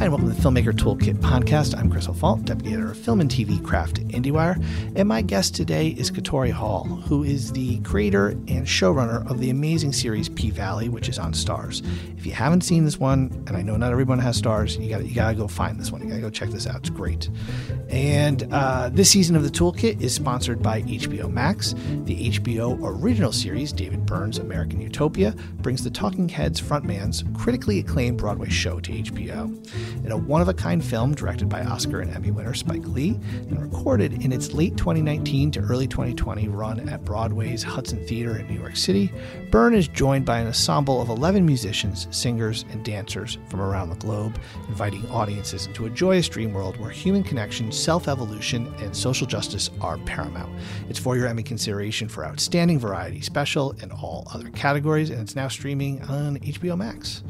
[0.00, 1.76] Hi, and welcome to the Filmmaker Toolkit podcast.
[1.76, 4.56] I'm Chris O'Falt, deputy editor of film and TV craft IndieWire,
[4.96, 9.50] and my guest today is Katori Hall, who is the creator and showrunner of the
[9.50, 11.86] amazing series P Valley, which is on Starz.
[12.16, 15.04] If you haven't seen this one, and I know not everyone has Starz, you got
[15.04, 16.00] you got to go find this one.
[16.00, 16.76] You got to go check this out.
[16.76, 17.28] It's great.
[17.90, 21.74] And uh, this season of the Toolkit is sponsored by HBO Max.
[22.04, 28.16] The HBO original series, David Byrne's American Utopia, brings the Talking Heads frontman's critically acclaimed
[28.16, 29.54] Broadway show to HBO
[30.04, 33.18] in a one of a kind film directed by Oscar and Emmy winner Spike Lee
[33.48, 38.46] and recorded in its late 2019 to early 2020 run at Broadway's Hudson Theater in
[38.48, 39.12] New York City.
[39.50, 43.96] Byrne is joined by an ensemble of 11 musicians, singers, and dancers from around the
[43.96, 49.26] globe, inviting audiences into a joyous dream world where human connection, self evolution, and social
[49.26, 50.52] justice are paramount.
[50.88, 55.36] It's for your Emmy consideration for Outstanding Variety Special and all other categories, and it's
[55.36, 57.22] now streaming on HBO Max.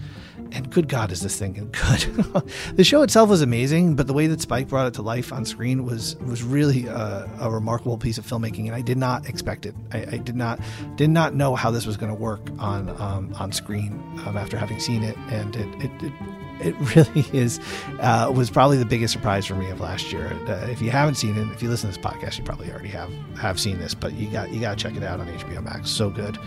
[0.53, 1.73] And good God, is this thing good?
[2.77, 5.45] the show itself was amazing, but the way that Spike brought it to life on
[5.45, 9.67] screen was was really a, a remarkable piece of filmmaking, and I did not expect
[9.67, 9.75] it.
[9.93, 10.61] I, I did not
[10.97, 13.93] did not know how this was going to work on um, on screen
[14.27, 16.13] um, after having seen it, and it it, it,
[16.61, 17.61] it really is
[18.01, 20.33] uh, was probably the biggest surprise for me of last year.
[20.47, 22.89] Uh, if you haven't seen it, if you listen to this podcast, you probably already
[22.89, 25.63] have have seen this, but you got you got to check it out on HBO
[25.63, 25.91] Max.
[25.91, 26.39] So good.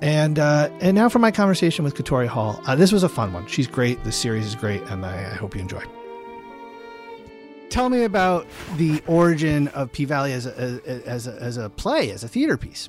[0.00, 2.60] And uh, and now for my conversation with Katori Hall.
[2.66, 3.46] Uh, this was a fun one.
[3.46, 4.02] She's great.
[4.04, 5.82] The series is great, and I, I hope you enjoy.
[7.70, 8.46] Tell me about
[8.76, 12.56] the origin of P Valley as a, as a, as a play, as a theater
[12.56, 12.88] piece.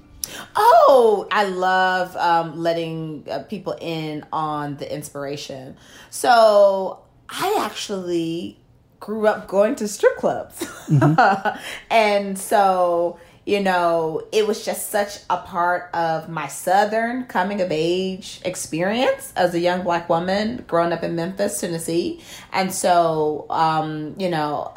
[0.56, 5.78] Oh, I love um, letting uh, people in on the inspiration.
[6.10, 8.60] So I actually
[9.00, 11.58] grew up going to strip clubs, mm-hmm.
[11.90, 17.72] and so you know, it was just such a part of my Southern coming of
[17.72, 22.22] age experience as a young black woman growing up in Memphis, Tennessee.
[22.52, 24.74] And so, um, you know,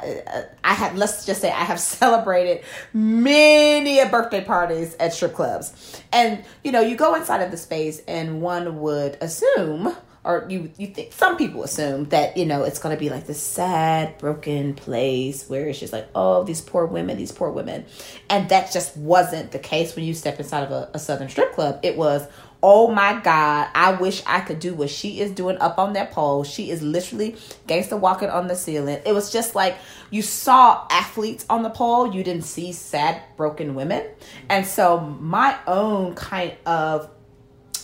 [0.63, 6.03] I have, let's just say, I have celebrated many a birthday parties at strip clubs.
[6.13, 9.97] And, you know, you go inside of the space and one would assume
[10.29, 13.27] or you you think some people assume that you know it's going to be like
[13.27, 17.87] this sad broken place where it's just like oh these poor women these poor women.
[18.29, 21.55] And that just wasn't the case when you step inside of a, a southern strip
[21.55, 21.81] club.
[21.83, 22.29] It was
[22.61, 26.11] oh my god i wish i could do what she is doing up on that
[26.11, 26.45] pole.
[26.45, 29.01] She is literally gangster walking on the ceiling.
[29.07, 29.79] It was just like
[30.11, 32.15] you saw athletes on the pole.
[32.15, 34.05] You didn't see sad broken women.
[34.51, 37.09] And so my own kind of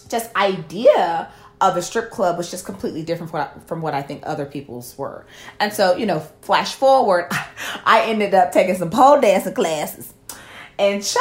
[0.09, 3.95] just idea of a strip club was just completely different from what, I, from what
[3.95, 5.27] I think other people's were.
[5.61, 7.31] And so, you know, flash forward,
[7.85, 10.13] I ended up taking some pole dancing classes.
[10.77, 11.21] And child,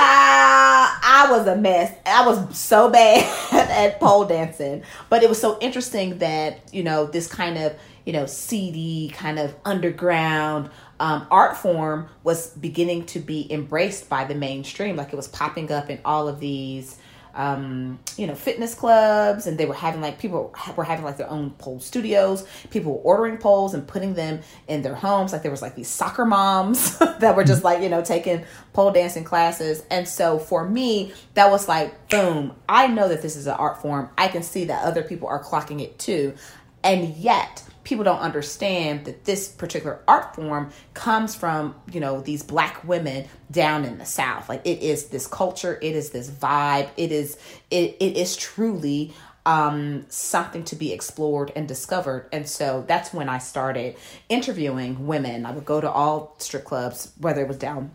[1.03, 1.95] I was a mess.
[2.05, 3.23] I was so bad
[3.53, 4.83] at pole dancing.
[5.09, 9.37] But it was so interesting that, you know, this kind of, you know, seedy, kind
[9.37, 10.69] of underground
[10.99, 14.95] um, art form was beginning to be embraced by the mainstream.
[14.95, 16.97] Like it was popping up in all of these
[17.35, 21.29] um, you know, fitness clubs, and they were having like people were having like their
[21.29, 22.45] own pole studios.
[22.69, 25.33] People were ordering poles and putting them in their homes.
[25.33, 28.91] Like there was like these soccer moms that were just like you know taking pole
[28.91, 29.83] dancing classes.
[29.89, 32.53] And so for me, that was like boom.
[32.69, 34.09] I know that this is an art form.
[34.17, 36.35] I can see that other people are clocking it too,
[36.83, 42.43] and yet people don't understand that this particular art form comes from you know these
[42.43, 44.49] black women down in the south.
[44.49, 47.37] Like it is this culture it is this vibe it is
[47.69, 49.13] it, it is truly
[49.45, 52.29] um, something to be explored and discovered.
[52.31, 53.97] And so that's when i started
[54.29, 55.45] interviewing women.
[55.45, 57.91] I would go to all strip clubs whether it was down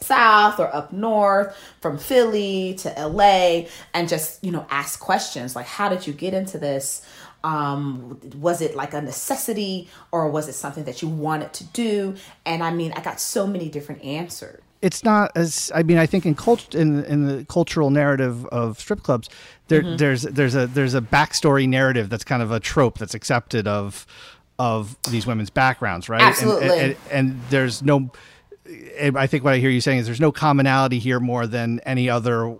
[0.00, 3.62] south or up north from philly to la
[3.94, 7.06] and just you know ask questions like how did you get into this
[7.44, 12.16] um, was it like a necessity or was it something that you wanted to do?
[12.44, 14.62] And I mean, I got so many different answers.
[14.80, 18.78] It's not as I mean I think in cult in in the cultural narrative of
[18.78, 19.30] strip clubs
[19.68, 19.96] there mm-hmm.
[19.96, 24.06] there's there's a there's a backstory narrative that's kind of a trope that's accepted of
[24.58, 28.12] of these women's backgrounds right absolutely and, and, and there's no
[29.16, 32.10] I think what I hear you saying is there's no commonality here more than any
[32.10, 32.58] other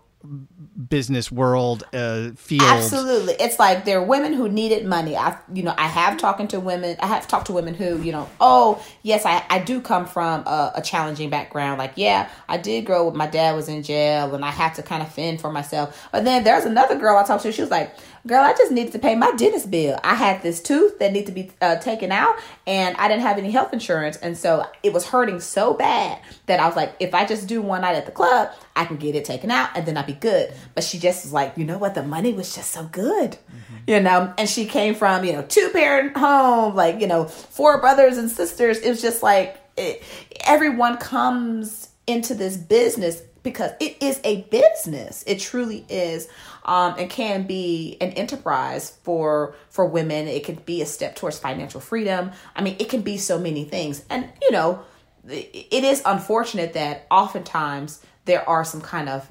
[0.88, 2.62] business world uh, field.
[2.62, 5.16] Absolutely, it's like there are women who needed money.
[5.16, 6.96] I, you know, I have talking to women.
[7.00, 10.46] I have talked to women who, you know, oh yes, I, I do come from
[10.46, 11.78] a, a challenging background.
[11.78, 13.14] Like, yeah, I did grow up.
[13.14, 16.08] My dad was in jail, and I had to kind of fend for myself.
[16.12, 17.52] But then there's another girl I talked to.
[17.52, 17.94] She was like,
[18.26, 19.98] girl, I just needed to pay my dentist bill.
[20.02, 22.36] I had this tooth that needed to be uh, taken out,
[22.66, 26.60] and I didn't have any health insurance, and so it was hurting so bad that
[26.60, 29.14] I was like, if I just do one night at the club, I can get
[29.14, 30.52] it taken out, and then I'd be good.
[30.74, 31.94] But she just was like, you know what?
[31.94, 33.74] The money was just so good, mm-hmm.
[33.86, 34.32] you know.
[34.36, 38.30] And she came from you know two parent home, like you know four brothers and
[38.30, 38.78] sisters.
[38.78, 40.02] It was just like it,
[40.44, 45.22] everyone comes into this business because it is a business.
[45.26, 46.28] It truly is.
[46.66, 50.28] Um, and can be an enterprise for for women.
[50.28, 52.32] It can be a step towards financial freedom.
[52.56, 54.02] I mean, it can be so many things.
[54.08, 54.82] And you know,
[55.28, 59.30] it is unfortunate that oftentimes there are some kind of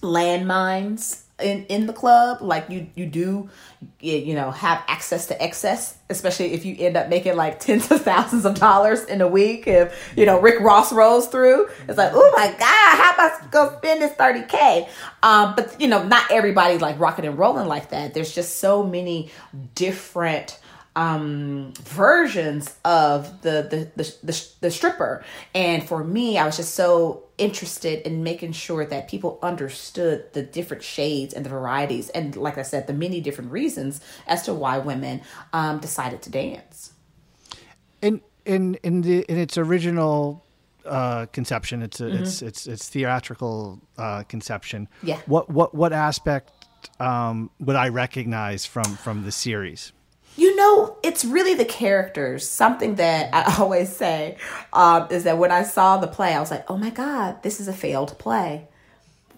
[0.00, 3.48] landmines in in the club like you you do
[4.00, 8.02] you know have access to excess especially if you end up making like tens of
[8.02, 11.68] thousands of dollars in a week if you know rick ross rolls through.
[11.88, 14.88] It's like oh my god how am i spend this 30k
[15.22, 18.14] um but you know not everybody's like rocking and rolling like that.
[18.14, 19.30] There's just so many
[19.74, 20.58] different
[20.98, 25.24] um, versions of the, the, the the the stripper,
[25.54, 30.42] and for me, I was just so interested in making sure that people understood the
[30.42, 34.52] different shades and the varieties, and like I said, the many different reasons as to
[34.52, 35.22] why women
[35.52, 36.94] um, decided to dance.
[38.02, 40.44] In in in the in its original
[40.84, 42.24] uh, conception, it's a, mm-hmm.
[42.24, 44.88] it's it's it's theatrical uh, conception.
[45.04, 45.20] Yeah.
[45.26, 46.50] What what what aspect
[46.98, 49.92] um, would I recognize from from the series?
[50.38, 52.48] You know, it's really the characters.
[52.48, 54.36] Something that I always say
[54.72, 57.58] um, is that when I saw the play, I was like, "Oh my god, this
[57.58, 58.68] is a failed play.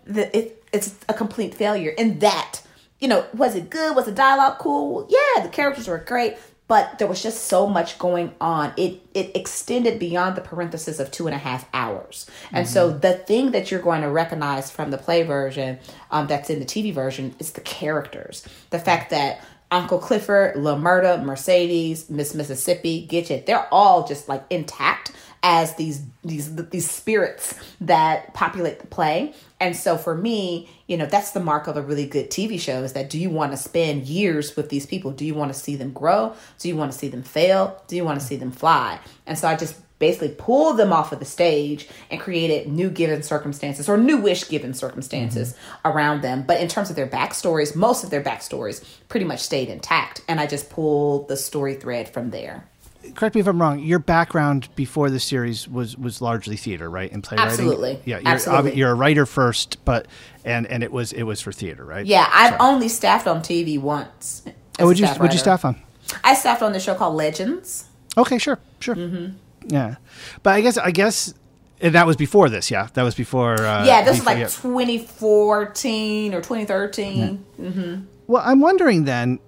[0.05, 2.61] The, it, it's a complete failure." And that,
[2.99, 3.97] you know, was it good?
[3.97, 5.09] Was the dialogue cool?
[5.09, 6.37] Yeah, the characters were great,
[6.69, 8.75] but there was just so much going on.
[8.77, 12.75] It it extended beyond the parenthesis of two and a half hours, and mm-hmm.
[12.75, 15.79] so the thing that you're going to recognize from the play version,
[16.11, 18.47] um, that's in the TV version, is the characters.
[18.69, 23.47] The fact that Uncle Clifford, Lil Murda, Mercedes, Miss Mississippi, Gidget.
[23.47, 25.13] They're all just like intact
[25.43, 29.33] as these these these spirits that populate the play.
[29.59, 32.83] And so for me, you know, that's the mark of a really good TV show
[32.83, 35.13] is that do you want to spend years with these people?
[35.13, 36.35] Do you want to see them grow?
[36.59, 37.83] Do you want to see them fail?
[37.87, 38.99] Do you want to see them fly?
[39.27, 43.23] And so I just basically pulled them off of the stage and created new given
[43.23, 45.89] circumstances or newish given circumstances mm-hmm.
[45.89, 46.43] around them.
[46.43, 50.23] But in terms of their backstories, most of their backstories pretty much stayed intact.
[50.27, 52.67] And I just pulled the story thread from there.
[53.15, 53.79] Correct me if I'm wrong.
[53.79, 57.11] Your background before the series was was largely theater, right?
[57.11, 57.51] In playwriting.
[57.51, 58.01] Absolutely.
[58.05, 58.19] Yeah.
[58.19, 58.75] You're, Absolutely.
[58.75, 60.07] You're a writer first, but
[60.45, 62.05] and and it was it was for theater, right?
[62.05, 62.59] Yeah, I've so.
[62.61, 64.43] only staffed on TV once.
[64.79, 65.81] Oh, would you would you staff on?
[66.23, 67.87] I staffed on the show called Legends.
[68.19, 68.97] Okay, sure, sure.
[68.97, 69.37] Mm-hmm.
[69.71, 69.97] Yeah,
[70.43, 71.35] but I guess I guess
[71.81, 72.71] and that was before this.
[72.71, 73.55] Yeah, that was before.
[73.55, 74.45] Uh, yeah, this before, was like yeah.
[74.47, 77.19] 2014 or 2013.
[77.59, 77.65] Yeah.
[77.65, 78.05] Mm-hmm.
[78.27, 79.39] Well, I'm wondering then.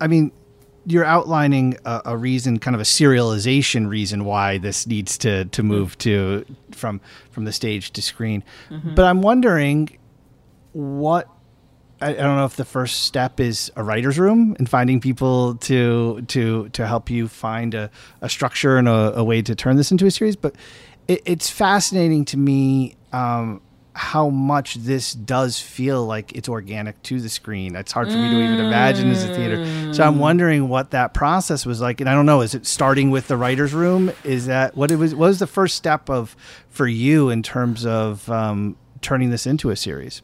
[0.00, 0.32] I mean,
[0.84, 5.62] you're outlining a, a, reason, kind of a serialization reason why this needs to to
[5.62, 7.00] move to from
[7.30, 8.44] from the stage to screen.
[8.68, 8.94] Mm-hmm.
[8.94, 9.98] But I'm wondering
[10.72, 11.28] what
[12.02, 15.54] I, I don't know if the first step is a writer's room and finding people
[15.56, 17.90] to to to help you find a,
[18.20, 20.36] a structure and a, a way to turn this into a series.
[20.36, 20.56] But
[21.08, 23.62] it, it's fascinating to me um,
[23.94, 27.76] how much this does feel like it's organic to the screen.
[27.76, 29.92] It's hard for me to even imagine as a theater.
[29.92, 32.00] So I'm wondering what that process was like.
[32.00, 34.10] And I don't know, is it starting with the writer's room?
[34.24, 35.14] Is that what it was?
[35.14, 36.34] What was the first step of
[36.70, 40.22] for you in terms of um, turning this into a series?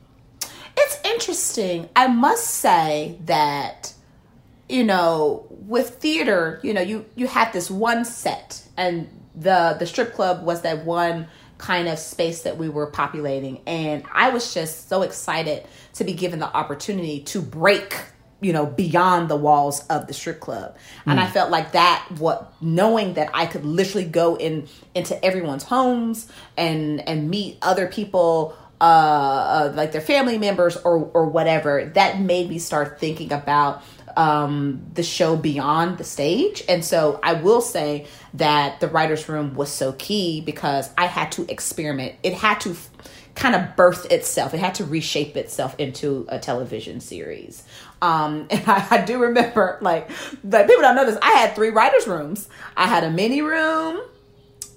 [1.19, 1.88] Interesting.
[1.97, 3.94] I must say that
[4.69, 9.87] you know, with theater, you know, you you have this one set and the the
[9.87, 11.26] strip club was that one
[11.57, 16.12] kind of space that we were populating and I was just so excited to be
[16.12, 17.97] given the opportunity to break
[18.40, 20.76] you know beyond the walls of the strip club
[21.07, 21.23] and mm.
[21.23, 26.31] i felt like that what knowing that i could literally go in into everyone's homes
[26.57, 32.20] and and meet other people uh, uh, like their family members or or whatever that
[32.20, 33.82] made me start thinking about
[34.16, 36.62] um, the show beyond the stage.
[36.68, 41.32] And so i will say that the writers room was so key because i had
[41.32, 42.14] to experiment.
[42.23, 42.90] It had to f-
[43.35, 44.52] kind of birth itself.
[44.52, 47.62] It had to reshape itself into a television series.
[48.02, 50.11] Um, and I, I, do remember like
[50.44, 51.18] like people don't know this.
[51.23, 52.49] I had three writers rooms.
[52.76, 54.00] I had a mini room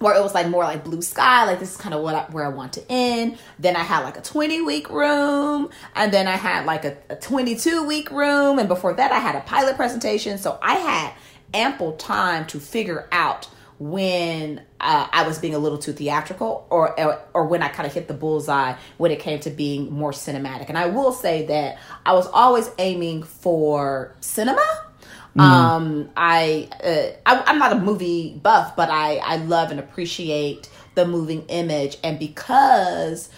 [0.02, 2.24] where it was like more like blue sky, like this is kind of what I,
[2.32, 3.38] where I want to end.
[3.60, 7.16] Then I had like a 20 week room, and then I had like a, a
[7.16, 10.38] 22 week room, and before that I had a pilot presentation.
[10.38, 11.14] So I had
[11.54, 13.48] ample time to figure out
[13.80, 17.88] when uh, I was being a little too theatrical, or, or or when I kind
[17.88, 20.70] of hit the bullseye when it came to being more cinematic.
[20.70, 24.91] And I will say that I was always aiming for cinema.
[25.40, 30.70] Um, I, uh, I I'm not a movie buff, but I I love and appreciate
[30.96, 33.30] the moving image, and because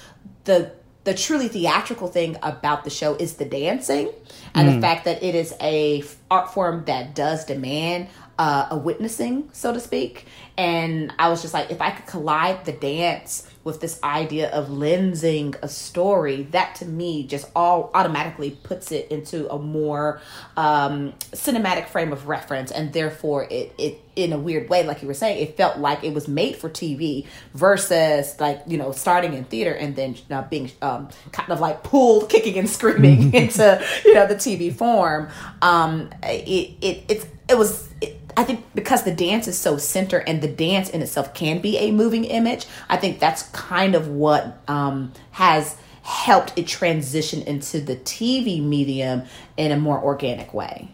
[0.46, 0.72] the
[1.04, 4.10] the truly theatrical thing about the show is the dancing
[4.56, 8.08] and the fact that it is a art form that does demand
[8.40, 10.26] uh, a witnessing, so to speak.
[10.58, 14.68] And I was just like, if I could collide the dance with this idea of
[14.68, 20.22] lensing a story, that to me just all automatically puts it into a more
[20.58, 25.08] um, cinematic frame of reference, and therefore it it in a weird way, like you
[25.08, 29.34] were saying, it felt like it was made for TV versus like you know starting
[29.34, 33.84] in theater and then uh, being um, kind of like pulled, kicking and screaming into
[34.06, 35.30] you know the TV form.
[35.62, 37.90] Um, it it it's it was.
[38.02, 41.60] It, I think because the dance is so center and the dance in itself can
[41.62, 47.42] be a moving image, I think that's kind of what um, has helped it transition
[47.44, 49.24] into the TV medium
[49.58, 50.90] in a more organic way.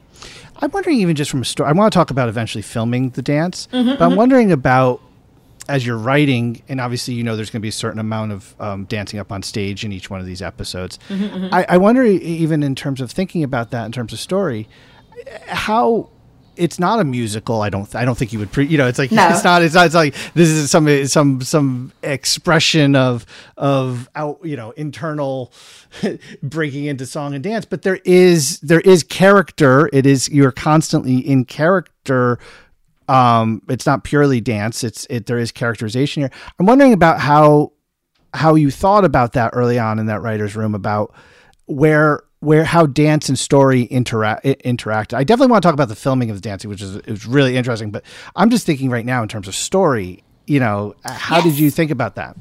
[0.62, 3.22] I'm wondering, even just from a story, I want to talk about eventually filming the
[3.22, 5.02] dance, but I'm wondering about
[5.70, 8.56] as you're writing, and obviously, you know, there's going to be a certain amount of
[8.60, 10.98] um, dancing up on stage in each one of these episodes.
[11.10, 14.68] I, I wonder, even in terms of thinking about that in terms of story,
[15.48, 16.10] how
[16.60, 17.62] it's not a musical.
[17.62, 17.94] I don't.
[17.96, 18.52] I don't think you would.
[18.52, 19.28] Pre, you know, it's like No.
[19.30, 19.62] it's not.
[19.64, 19.86] It's not.
[19.88, 23.26] It's like this is some some some expression of
[23.58, 24.40] of out.
[24.44, 25.52] You know, internal
[26.44, 27.66] breaking into song and dance.
[27.66, 29.90] But there is there is character.
[29.94, 32.40] It is you're constantly in character.
[33.08, 34.84] Um, it's not purely dance.
[34.84, 35.26] It's it.
[35.26, 36.32] There is characterization here.
[36.60, 37.72] I'm wondering about how
[38.34, 41.14] how you thought about that early on in that writer's room about
[41.66, 45.14] where where how dance and story interact interact.
[45.14, 47.26] I definitely want to talk about the filming of the dancing, which is it was
[47.26, 47.92] really interesting.
[47.92, 48.04] But
[48.36, 50.24] I'm just thinking right now in terms of story.
[50.48, 52.36] You know, how did you think about that?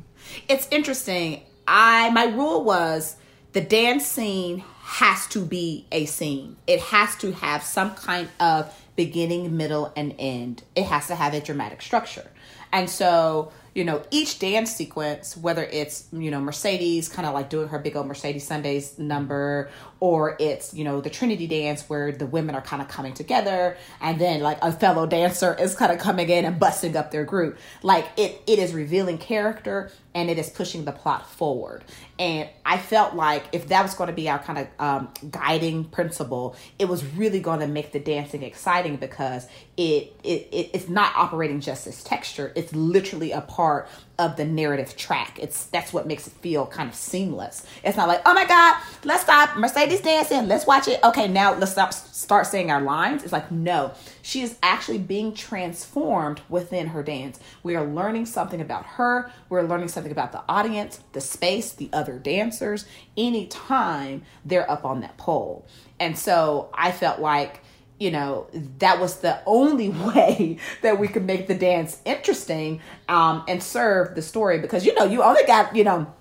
[0.49, 1.43] It's interesting.
[1.67, 3.17] I my rule was
[3.52, 6.57] the dance scene has to be a scene.
[6.67, 10.62] It has to have some kind of beginning, middle, and end.
[10.75, 12.31] It has to have a dramatic structure.
[12.73, 17.49] And so, you know, each dance sequence, whether it's, you know, Mercedes kind of like
[17.49, 19.70] doing her big old Mercedes Sundays number,
[20.00, 23.76] or it's, you know, the Trinity dance where the women are kind of coming together
[24.00, 27.25] and then like a fellow dancer is kind of coming in and busting up their
[27.25, 27.56] group.
[27.85, 31.85] Like it it is revealing character and it is pushing the plot forward.
[32.19, 35.85] And I felt like if that was going to be our kind of um, guiding
[35.85, 39.47] principle, it was really going to make the dancing exciting because
[39.77, 42.53] it, it, it it's not operating just as texture.
[42.57, 43.88] It's literally a part
[44.19, 45.39] of the narrative track.
[45.41, 47.65] It's that's what makes it feel kind of seamless.
[47.85, 51.01] It's not like oh my god, let's stop Mercedes dancing, let's watch it.
[51.05, 53.23] Okay, now let's stop start saying our lines.
[53.23, 57.39] It's like no, she is actually being transformed within her dance.
[57.63, 59.31] We are learning something about her.
[59.49, 62.87] We're learning something about the audience, the space, the other dancers.
[63.17, 65.67] Anytime they're up on that pole,
[66.01, 67.63] and so I felt like
[67.99, 68.47] you know
[68.78, 74.14] that was the only way that we could make the dance interesting um, and serve
[74.14, 74.59] the story.
[74.61, 76.12] Because you know you only got you know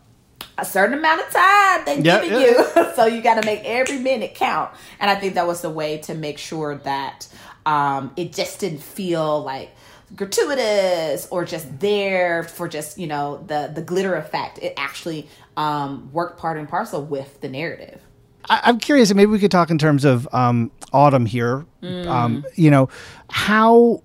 [0.57, 2.48] a certain amount of time they Yeah, giving yeah.
[2.48, 2.65] you.
[2.96, 4.72] So you got to make every minute count.
[5.00, 7.27] And i think that was the way to make sure that
[7.65, 9.72] um, it just didn't feel like
[10.15, 14.60] gratuitous or just there for just you know the the glitter effect.
[14.60, 18.01] It actually um, worked part and parcel with the narrative
[18.50, 21.66] I, I'm curious, and maybe we could talk in terms of um, Autumn here.
[21.84, 22.89] Um, you know,
[23.30, 24.04] how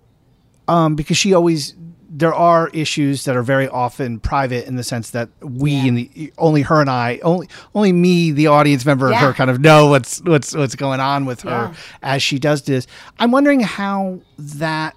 [0.68, 1.74] um, because she always
[2.14, 5.84] there are issues that are very often private in the sense that we Yeah.
[5.86, 9.20] and the only her and I only only me the audience member Yeah.
[9.20, 11.74] her kind of know what's what's what's going on with her Yeah.
[12.02, 12.86] as she does this.
[13.18, 14.94] I'm wondering how that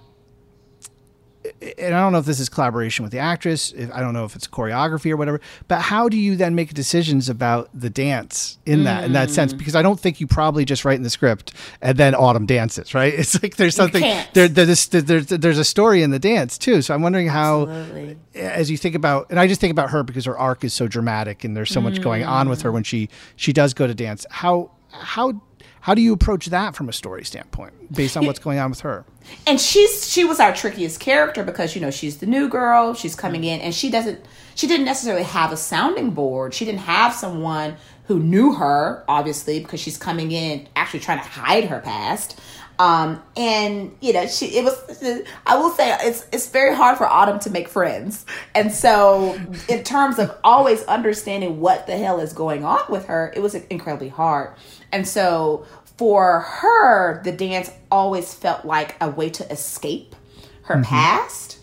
[1.78, 3.72] and I don't know if this is collaboration with the actress.
[3.72, 5.40] if- I don't know if it's choreography or whatever.
[5.68, 9.32] But how do you then make decisions about the dance in that in that Mm.
[9.32, 9.52] sense?
[9.52, 12.94] Because I don't think you probably just write in the script and then Autumn dances,
[12.94, 13.14] right?
[13.18, 14.02] It's like there's something
[14.34, 14.48] there.
[14.48, 16.82] There's there's there's a story in the dance too.
[16.82, 18.16] So I'm wondering how, Absolutely.
[18.34, 20.86] as you think about, and I just think about her because her arc is so
[20.88, 23.94] dramatic and there's so much going on with her when she she does go to
[23.94, 24.26] dance.
[24.30, 25.40] How how
[25.86, 28.80] how do you approach that from a story standpoint based on what's going on with
[28.80, 29.04] her?
[29.46, 33.14] and she's she was our trickiest character because you know she's the new girl she's
[33.14, 34.18] coming in and she doesn't
[34.56, 37.76] she didn't necessarily have a sounding board she didn't have someone
[38.06, 42.40] who knew her obviously because she's coming in actually trying to hide her past
[42.78, 45.02] um and you know she it was
[45.46, 48.26] i will say it's it's very hard for autumn to make friends.
[48.54, 53.32] And so in terms of always understanding what the hell is going on with her
[53.34, 54.54] it was incredibly hard.
[54.92, 55.66] And so
[55.96, 60.14] for her, the dance always felt like a way to escape
[60.62, 61.58] her past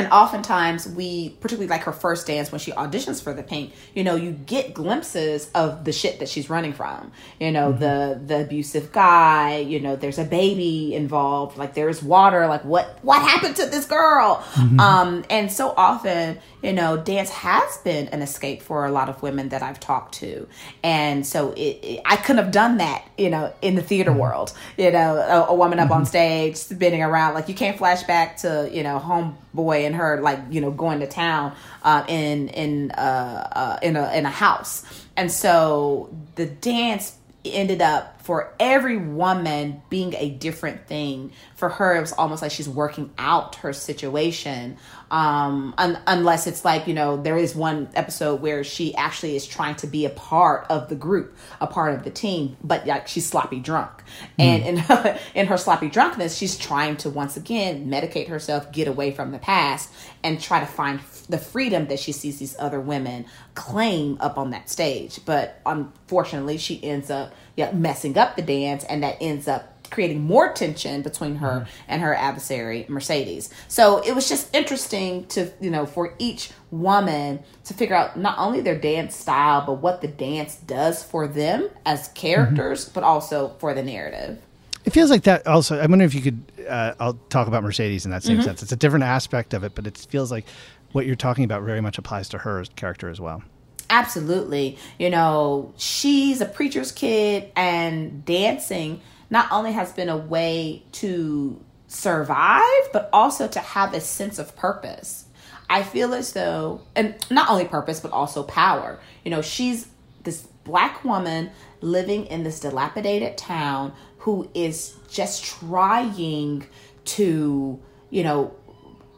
[0.00, 4.02] and oftentimes we particularly like her first dance when she auditions for the pink you
[4.02, 7.80] know you get glimpses of the shit that she's running from you know mm-hmm.
[7.80, 12.98] the the abusive guy you know there's a baby involved like there's water like what
[13.02, 14.80] what happened to this girl mm-hmm.
[14.80, 19.22] um and so often you know dance has been an escape for a lot of
[19.22, 20.48] women that i've talked to
[20.82, 24.20] and so it, it i couldn't have done that you know in the theater mm-hmm.
[24.20, 25.94] world you know a, a woman up mm-hmm.
[25.94, 30.20] on stage spinning around like you can't flash back to you know homeboy and her
[30.20, 34.30] like you know going to town uh, in in uh, uh, in a in a
[34.30, 34.84] house,
[35.16, 41.32] and so the dance ended up for every woman being a different thing.
[41.56, 44.76] For her, it was almost like she's working out her situation
[45.10, 49.46] um, un- unless it's like you know there is one episode where she actually is
[49.46, 53.08] trying to be a part of the group a part of the team but like
[53.08, 53.90] she's sloppy drunk
[54.38, 54.44] mm.
[54.44, 58.86] and in her, in her sloppy drunkenness she's trying to once again medicate herself get
[58.86, 59.90] away from the past
[60.22, 64.50] and try to find the freedom that she sees these other women claim up on
[64.50, 69.46] that stage but unfortunately she ends up yeah, messing up the dance and that ends
[69.46, 71.84] up creating more tension between her mm-hmm.
[71.88, 73.50] and her adversary Mercedes.
[73.68, 78.38] So it was just interesting to you know for each woman to figure out not
[78.38, 82.94] only their dance style but what the dance does for them as characters mm-hmm.
[82.94, 84.40] but also for the narrative.
[84.86, 85.78] It feels like that also.
[85.78, 86.42] I wonder if you could.
[86.66, 88.46] Uh, I'll talk about Mercedes in that same mm-hmm.
[88.46, 88.62] sense.
[88.62, 90.46] It's a different aspect of it, but it feels like
[90.92, 93.42] what you're talking about very much applies to her character as well.
[93.88, 94.78] Absolutely.
[94.98, 101.60] You know, she's a preacher's kid and dancing not only has been a way to
[101.86, 105.26] survive, but also to have a sense of purpose.
[105.68, 108.98] I feel as though, and not only purpose, but also power.
[109.24, 109.88] You know, she's
[110.24, 116.66] this black woman living in this dilapidated town who is just trying
[117.04, 117.80] to,
[118.10, 118.54] you know,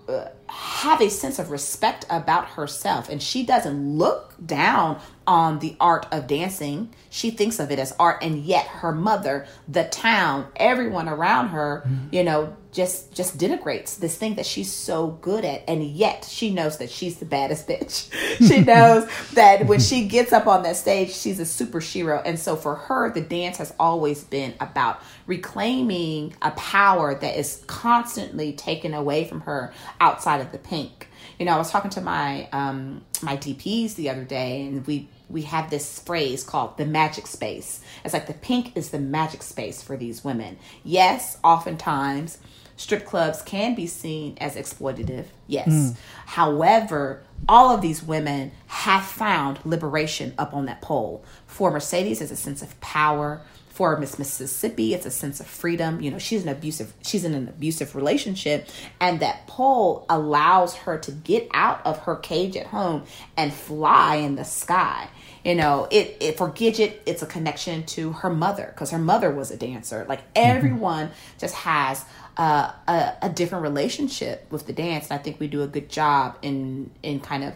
[0.08, 5.76] uh, have a sense of respect about herself and she doesn't look down on the
[5.80, 6.92] art of dancing.
[7.08, 11.88] She thinks of it as art and yet her mother the town everyone around her
[12.10, 16.52] you know just just denigrates this thing that she's so good at and yet she
[16.52, 18.10] knows that she's the baddest bitch
[18.48, 22.38] she knows that when she gets up on that stage she's a super hero and
[22.38, 28.52] so for her the dance has always been about reclaiming a power that is constantly
[28.52, 32.48] taken away from her outside of the pink you know i was talking to my
[32.52, 37.26] um my dps the other day and we we have this phrase called the magic
[37.26, 37.80] space.
[38.04, 40.58] It's like the pink is the magic space for these women.
[40.84, 42.36] Yes, oftentimes
[42.82, 45.26] strip clubs can be seen as exploitative.
[45.46, 45.68] Yes.
[45.68, 45.96] Mm.
[46.26, 51.24] However, all of these women have found liberation up on that pole.
[51.46, 53.40] For Mercedes, it's a sense of power.
[53.68, 56.00] For Miss Mississippi, it's a sense of freedom.
[56.02, 58.68] You know, she's an abusive, she's in an abusive relationship,
[59.00, 63.04] and that pole allows her to get out of her cage at home
[63.36, 65.08] and fly in the sky
[65.44, 69.30] you know it, it for gidget it's a connection to her mother because her mother
[69.30, 70.56] was a dancer like mm-hmm.
[70.56, 71.38] everyone mm-hmm.
[71.38, 72.04] just has
[72.36, 75.88] uh, a, a, different relationship with the dance and i think we do a good
[75.88, 77.52] job in in kind of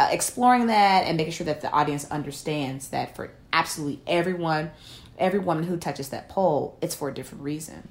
[0.00, 4.70] uh, exploring that and making sure that the audience understands that for absolutely everyone
[5.18, 7.86] every woman who touches that pole it's for a different reason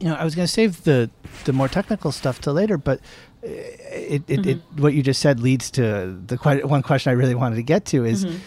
[0.00, 1.08] you know i was going to save the
[1.44, 3.00] the more technical stuff to later but
[3.42, 4.48] it, it, mm-hmm.
[4.48, 7.84] it, what you just said leads to the one question I really wanted to get
[7.86, 8.38] to is, mm-hmm.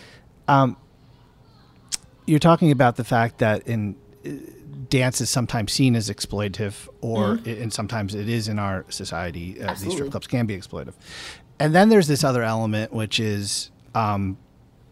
[0.47, 0.77] um,
[2.25, 4.29] you're talking about the fact that in uh,
[4.89, 7.61] dance is sometimes seen as exploitative, or mm-hmm.
[7.61, 9.61] and sometimes it is in our society.
[9.61, 10.93] Uh, these strip clubs can be exploitative,
[11.59, 14.37] and then there's this other element which is, um,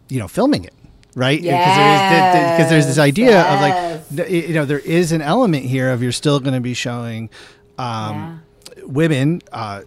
[0.09, 0.73] you know, filming it
[1.15, 1.39] right?
[1.39, 2.57] Because yes.
[2.57, 4.07] there's, there's this idea yes.
[4.09, 6.73] of like, you know, there is an element here of you're still going to be
[6.73, 7.29] showing
[7.77, 8.43] um,
[8.77, 8.83] yeah.
[8.85, 9.81] women uh,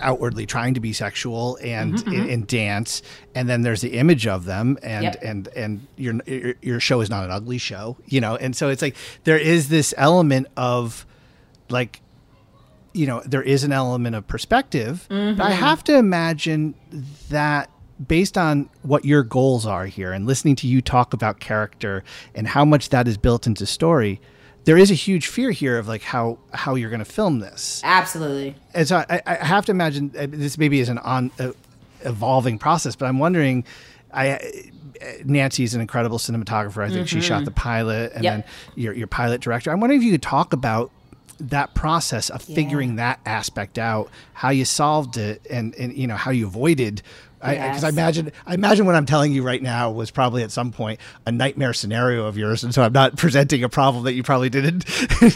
[0.00, 2.30] outwardly trying to be sexual and mm-hmm, mm-hmm.
[2.30, 3.02] and dance
[3.34, 5.22] and then there's the image of them and yep.
[5.22, 6.14] and and your
[6.62, 9.68] your show is not an ugly show you know and so it's like there is
[9.68, 11.06] this element of
[11.70, 12.00] like
[12.92, 15.36] you know there is an element of perspective mm-hmm.
[15.36, 15.60] but i mm-hmm.
[15.60, 16.74] have to imagine
[17.28, 17.70] that
[18.06, 22.02] based on what your goals are here and listening to you talk about character
[22.34, 24.20] and how much that is built into story
[24.64, 27.80] there is a huge fear here of like how how you're going to film this.
[27.84, 28.54] Absolutely.
[28.74, 31.52] And so I, I have to imagine uh, this maybe is an on uh,
[32.00, 33.64] evolving process, but I'm wondering.
[34.12, 34.70] I
[35.24, 36.82] Nancy's an incredible cinematographer.
[36.82, 37.18] I think mm-hmm.
[37.18, 37.46] she shot mm-hmm.
[37.46, 38.34] the pilot, and yep.
[38.34, 38.44] then
[38.76, 39.70] your your pilot director.
[39.70, 40.90] I'm wondering if you could talk about
[41.40, 42.96] that process of figuring yeah.
[42.96, 47.02] that aspect out, how you solved it, and and you know how you avoided
[47.52, 47.84] Because Yes.
[47.84, 50.98] I, imagine, I imagine what I'm telling you right now was probably at some point
[51.26, 54.48] a nightmare scenario of yours, and so I'm not presenting a problem that you probably
[54.50, 54.84] didn't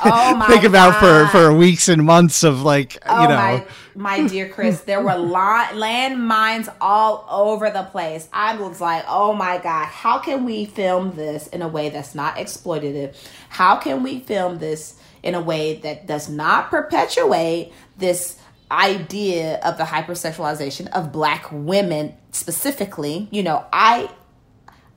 [0.05, 1.31] Oh think about for God.
[1.31, 3.35] for weeks and months of like Oh you know.
[3.37, 8.29] my, my dear Chris, there were li- landmines all over the place.
[8.33, 12.15] I was like, oh my God, how can we film this in a way that's
[12.15, 13.15] not exploitative?
[13.51, 18.39] How can we film this in a way that does not perpetuate this
[18.71, 23.29] idea of the hypersexualization of black women specifically?
[23.31, 24.11] You know, I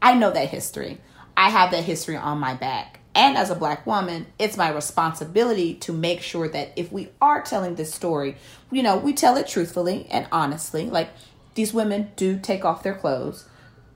[0.02, 1.00] I know that history.
[1.38, 3.00] I have that history on my back.
[3.14, 7.42] And as a black woman, it's my responsibility to make sure that if we are
[7.42, 8.38] telling this story,
[8.72, 10.90] you know, we tell it truthfully and honestly.
[10.90, 11.10] Like
[11.56, 13.48] these women do take off their clothes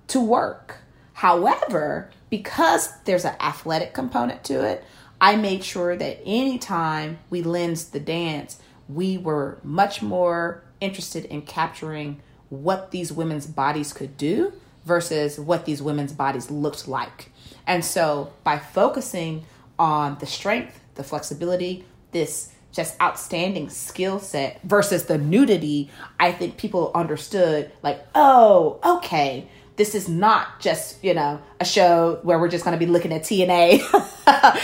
[0.07, 0.79] to work.
[1.13, 4.83] However, because there's an athletic component to it,
[5.21, 11.41] I made sure that anytime we lens the dance, we were much more interested in
[11.41, 14.53] capturing what these women's bodies could do
[14.85, 17.31] versus what these women's bodies looked like.
[17.65, 19.45] And so by focusing
[19.79, 26.57] on the strength, the flexibility, this just outstanding skill set versus the nudity, I think
[26.57, 32.49] people understood like, oh, okay, this is not just, you know, a show where we're
[32.49, 33.79] just going to be looking at TNA,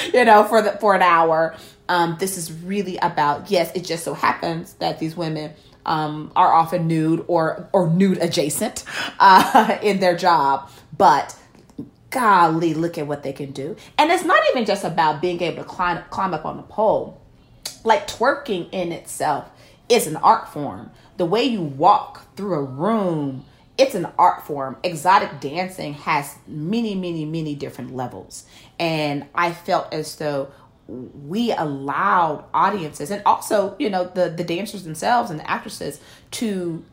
[0.13, 1.55] you know, for the for an hour.
[1.91, 5.51] Um, this is really about yes, it just so happens that these women
[5.85, 8.85] um, are often nude or or nude adjacent
[9.19, 11.35] uh, in their job, but
[12.09, 13.75] golly, look at what they can do.
[13.97, 17.19] And it's not even just about being able to climb climb up on the pole.
[17.83, 19.49] Like twerking in itself
[19.89, 20.91] is an art form.
[21.17, 23.43] The way you walk through a room,
[23.77, 24.77] it's an art form.
[24.81, 28.45] Exotic dancing has many, many, many different levels.
[28.79, 30.51] And I felt as though
[30.87, 35.99] we allowed audiences and also, you know, the the dancers themselves and the actresses
[36.31, 36.83] to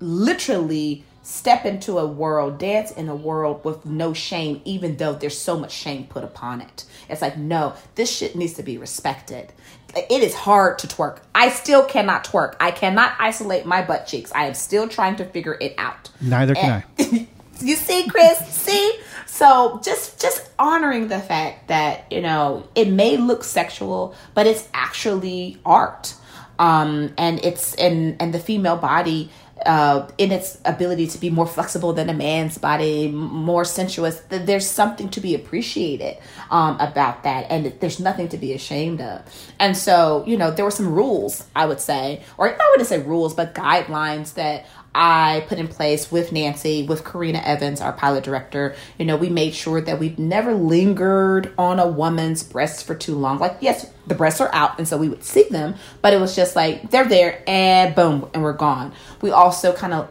[0.00, 5.38] literally step into a world, dance in a world with no shame, even though there's
[5.38, 6.84] so much shame put upon it.
[7.08, 9.52] It's like, no, this shit needs to be respected.
[9.94, 11.20] It is hard to twerk.
[11.34, 12.56] I still cannot twerk.
[12.58, 14.32] I cannot isolate my butt cheeks.
[14.34, 16.10] I am still trying to figure it out.
[16.20, 17.28] Neither can I.
[17.60, 18.38] you see, Chris?
[18.48, 18.98] see?
[19.26, 24.68] So just just honoring the fact that, you know, it may look sexual, but it's
[24.72, 26.14] actually art.
[26.58, 29.30] Um, and it's and and the female body
[29.66, 34.20] uh, in its ability to be more flexible than a man's body, more sensuous.
[34.28, 36.18] th- There's something to be appreciated
[36.50, 39.22] um, about that, and there's nothing to be ashamed of.
[39.58, 42.98] And so, you know, there were some rules, I would say, or I wouldn't say
[43.02, 48.24] rules, but guidelines that I put in place with Nancy, with Karena Evans, our pilot
[48.24, 48.74] director.
[48.98, 53.14] You know, we made sure that we've never lingered on a woman's breasts for too
[53.14, 53.38] long.
[53.38, 56.36] Like, yes, the breasts are out, and so we would see them, but it was
[56.36, 58.92] just like they're there and boom, and we're gone.
[59.20, 60.10] We also kind of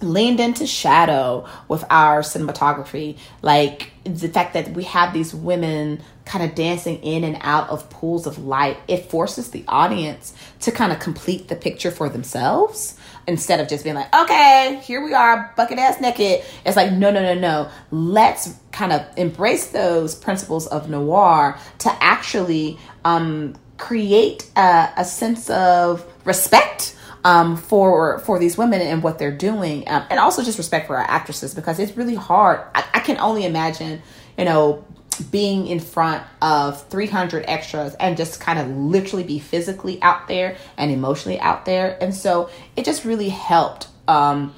[0.00, 6.44] leaned into shadow with our cinematography like the fact that we have these women kind
[6.44, 10.92] of dancing in and out of pools of light it forces the audience to kind
[10.92, 15.52] of complete the picture for themselves instead of just being like okay here we are
[15.56, 20.66] bucket ass naked it's like no no no no let's kind of embrace those principles
[20.66, 28.58] of noir to actually um, create a, a sense of respect um, for for these
[28.58, 31.96] women and what they're doing, um, and also just respect for our actresses because it's
[31.96, 32.60] really hard.
[32.74, 34.02] I, I can only imagine,
[34.36, 34.84] you know,
[35.20, 40.56] being in front of 300 extras and just kind of literally be physically out there
[40.76, 43.88] and emotionally out there, and so it just really helped.
[44.06, 44.54] Um,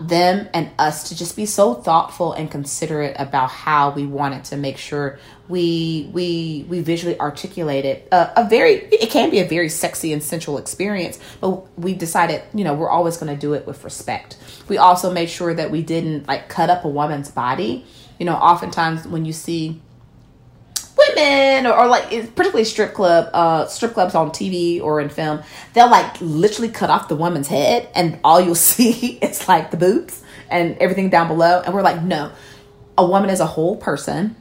[0.00, 4.56] them and us to just be so thoughtful and considerate about how we wanted to
[4.56, 9.68] make sure we we we visually articulated a, a very it can be a very
[9.68, 13.66] sexy and sensual experience but we decided you know we're always going to do it
[13.66, 14.36] with respect
[14.68, 17.84] we also made sure that we didn't like cut up a woman's body
[18.20, 19.80] you know oftentimes when you see
[20.96, 25.42] women or, or like particularly strip club uh strip clubs on tv or in film
[25.72, 29.76] they'll like literally cut off the woman's head and all you'll see is like the
[29.76, 31.62] boobs and everything down below.
[31.64, 32.30] And we're like no
[32.98, 34.36] a woman is a whole person.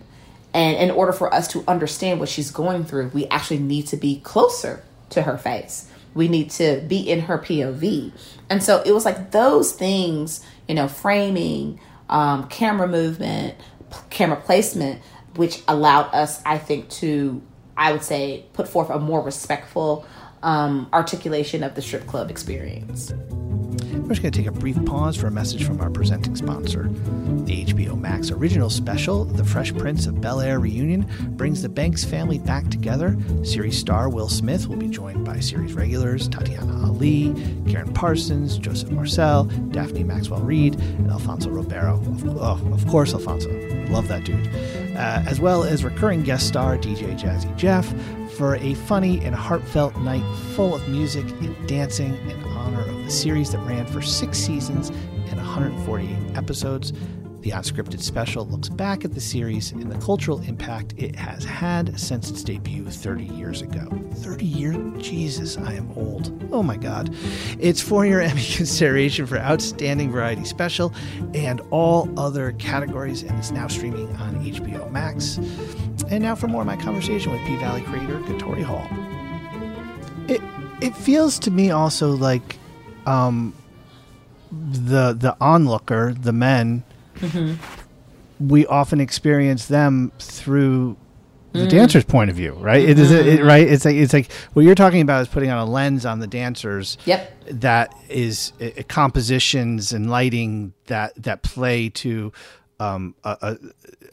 [0.54, 3.98] And in order for us to understand what she's going through we actually need to
[3.98, 5.90] be closer to her face.
[6.14, 8.12] We need to be in her pov
[8.50, 13.56] and so it was like those things you know framing um, camera movement
[13.92, 15.02] p- camera placement
[15.36, 17.42] which allowed us, I think, to,
[17.78, 20.06] I would say, put forth a more respectful
[20.44, 23.14] um, articulation of the strip club experience.
[24.10, 26.90] We're just going to take a brief pause for a message from our presenting sponsor.
[27.46, 31.06] The HBO Max original special, The Fresh Prince of Bel Air Reunion,
[31.38, 33.16] brings the Banks family back together.
[33.44, 37.36] Series star Will Smith will be joined by series regulars Tatiana Ali,
[37.70, 41.98] Karen Parsons, Joseph Marcel, Daphne Maxwell Reid, and Alfonso Ribeiro.
[41.98, 43.52] Of, oh, of course, Alfonso.
[43.90, 44.48] Love that dude.
[44.98, 47.94] Uh, as well as recurring guest star DJ Jazzy Jeff
[48.40, 50.24] for a funny and heartfelt night
[50.56, 54.92] full of music and dancing in honor of the series that ran for six seasons
[55.28, 56.94] and 148 episodes.
[57.42, 62.00] The unscripted special looks back at the series and the cultural impact it has had
[62.00, 63.90] since its debut 30 years ago.
[64.14, 65.04] 30 years?
[65.04, 66.32] Jesus, I am old.
[66.54, 67.14] Oh my God.
[67.60, 70.94] It's four year Emmy consideration for Outstanding Variety Special
[71.34, 75.40] and all other categories, and is now streaming on HBO Max.
[76.10, 78.88] And now for more of my conversation with P Valley creator Katori Hall.
[80.28, 80.42] It
[80.82, 82.58] it feels to me also like
[83.06, 83.54] um,
[84.52, 86.84] the the onlooker, the men,
[88.40, 90.98] we often experience them through
[91.52, 92.88] the dancer's point of view, right?
[92.88, 93.68] It is it, right.
[93.68, 96.28] It's like it's like what you're talking about is putting on a lens on the
[96.28, 96.98] dancers.
[97.06, 97.46] Yep.
[97.62, 102.32] That is uh, compositions and lighting that that play to
[102.80, 103.58] um, a, a,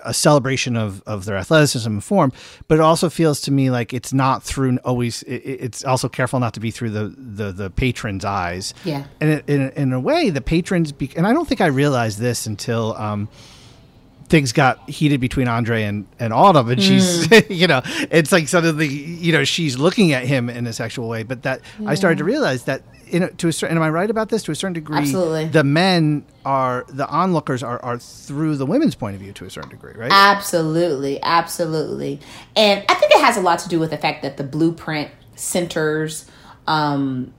[0.04, 2.32] a celebration of, of their athleticism and form,
[2.68, 5.22] but it also feels to me like it's not through always.
[5.24, 8.74] It, it's also careful not to be through the the, the patron's eyes.
[8.84, 9.04] Yeah.
[9.20, 12.18] And it, in in a way, the patrons, be, and I don't think I realized
[12.18, 12.94] this until.
[12.96, 13.28] Um,
[14.28, 17.80] things got heated between Andre and, and Autumn, and she's, you know,
[18.10, 21.22] it's like suddenly, you know, she's looking at him in a sexual way.
[21.22, 22.82] But that I started to realize that,
[23.12, 24.42] a, to a certain, am I right about this?
[24.44, 25.46] To a certain degree, Absolutely.
[25.46, 29.50] the men are the onlookers are, are through the women's point of view to a
[29.50, 30.10] certain degree, right?
[30.12, 32.20] Absolutely, absolutely.
[32.54, 35.10] And I think it has a lot to do with the fact that the blueprint
[35.34, 36.30] centers
[36.66, 37.32] um,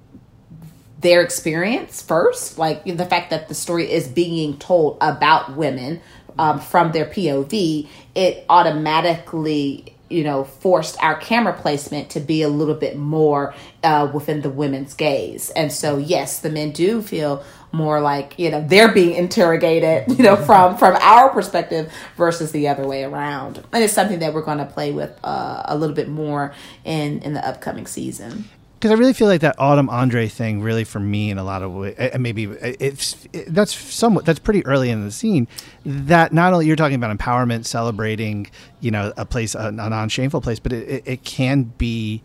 [1.00, 6.02] their experience first, like the fact that the story is being told about women
[6.40, 12.50] um, from their POV, it automatically you know forced our camera placement to be a
[12.50, 15.50] little bit more uh, within the women's gaze.
[15.52, 20.24] And so yes the men do feel more like you know they're being interrogated you
[20.24, 23.64] know from from our perspective versus the other way around.
[23.72, 26.54] And it's something that we're going to play with uh, a little bit more
[26.86, 28.46] in in the upcoming season
[28.78, 31.64] because I really feel like that Autumn Andre thing, really for me, in a lot
[31.64, 35.48] of ways, and maybe uh, it's it, that's somewhat that's pretty early in the scene.
[35.84, 40.42] That not only you're talking about empowerment, celebrating, you know, a place, a, a non-shameful
[40.42, 42.22] place, but it, it, it can be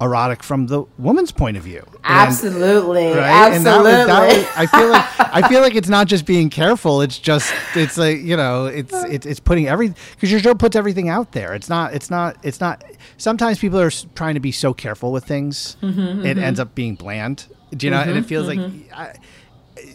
[0.00, 1.82] erotic from the woman's point of view.
[1.86, 3.06] And- absolutely?
[3.06, 6.26] And that was- absolutely that was- I feel like I feel like it's not just
[6.26, 7.02] being careful.
[7.02, 10.76] It's just it's like you know it's it's, it's putting every because your show puts
[10.76, 11.54] everything out there.
[11.54, 12.84] It's not it's not it's not.
[13.16, 16.38] Sometimes people are trying to be so careful with things, mm-hmm, it mm-hmm.
[16.38, 17.46] ends up being bland.
[17.70, 18.00] Do you know?
[18.00, 18.58] And it mm-hmm, feels like.
[18.94, 19.14] I,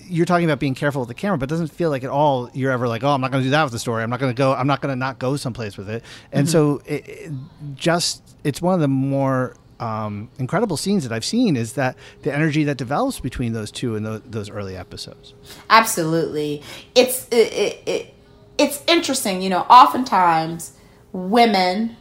[0.08, 2.50] you're talking about being careful with the camera, but it doesn't feel like at all
[2.54, 4.04] you're ever like, oh, I'm not going to do that with the story.
[4.04, 4.54] I'm not going to go.
[4.54, 6.04] I'm not going to not go someplace with it.
[6.32, 7.32] And so, it, it
[7.76, 12.34] just it's one of the more um, incredible scenes that I've seen is that the
[12.34, 15.34] energy that develops between those two in those, those early episodes.
[15.70, 16.62] absolutely.
[16.94, 18.14] It's it, it, it
[18.58, 20.74] it's interesting you know oftentimes
[21.14, 21.98] women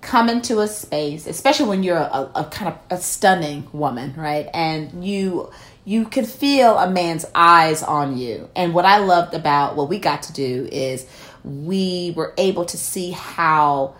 [0.00, 4.48] come into a space especially when you're a, a kind of a stunning woman right?
[4.52, 5.50] And you
[5.84, 8.50] you can feel a man's eyes on you.
[8.56, 11.06] And what i loved about what we got to do is
[11.44, 13.94] we were able to see how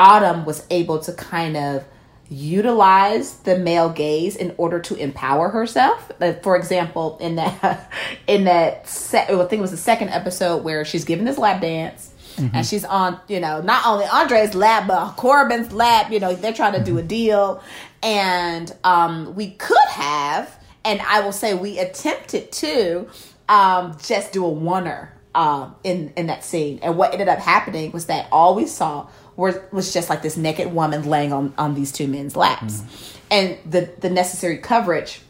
[0.00, 1.84] Autumn was able to kind of
[2.30, 6.10] utilize the male gaze in order to empower herself.
[6.18, 7.92] Like, for example, in that
[8.26, 11.60] in that se- I think it was the second episode where she's giving this lap
[11.60, 12.14] dance.
[12.54, 16.10] And she's on, you know, not only Andre's lap, but Corbin's lap.
[16.10, 17.62] You know, they're trying to do a deal.
[18.02, 23.10] And um, we could have, and I will say we attempted to,
[23.50, 26.78] um, just do a oneer um, in in that scene.
[26.82, 29.08] And what ended up happening was that all we saw
[29.40, 33.18] were, was just like this naked woman laying on on these two men's laps, mm-hmm.
[33.30, 35.22] and the the necessary coverage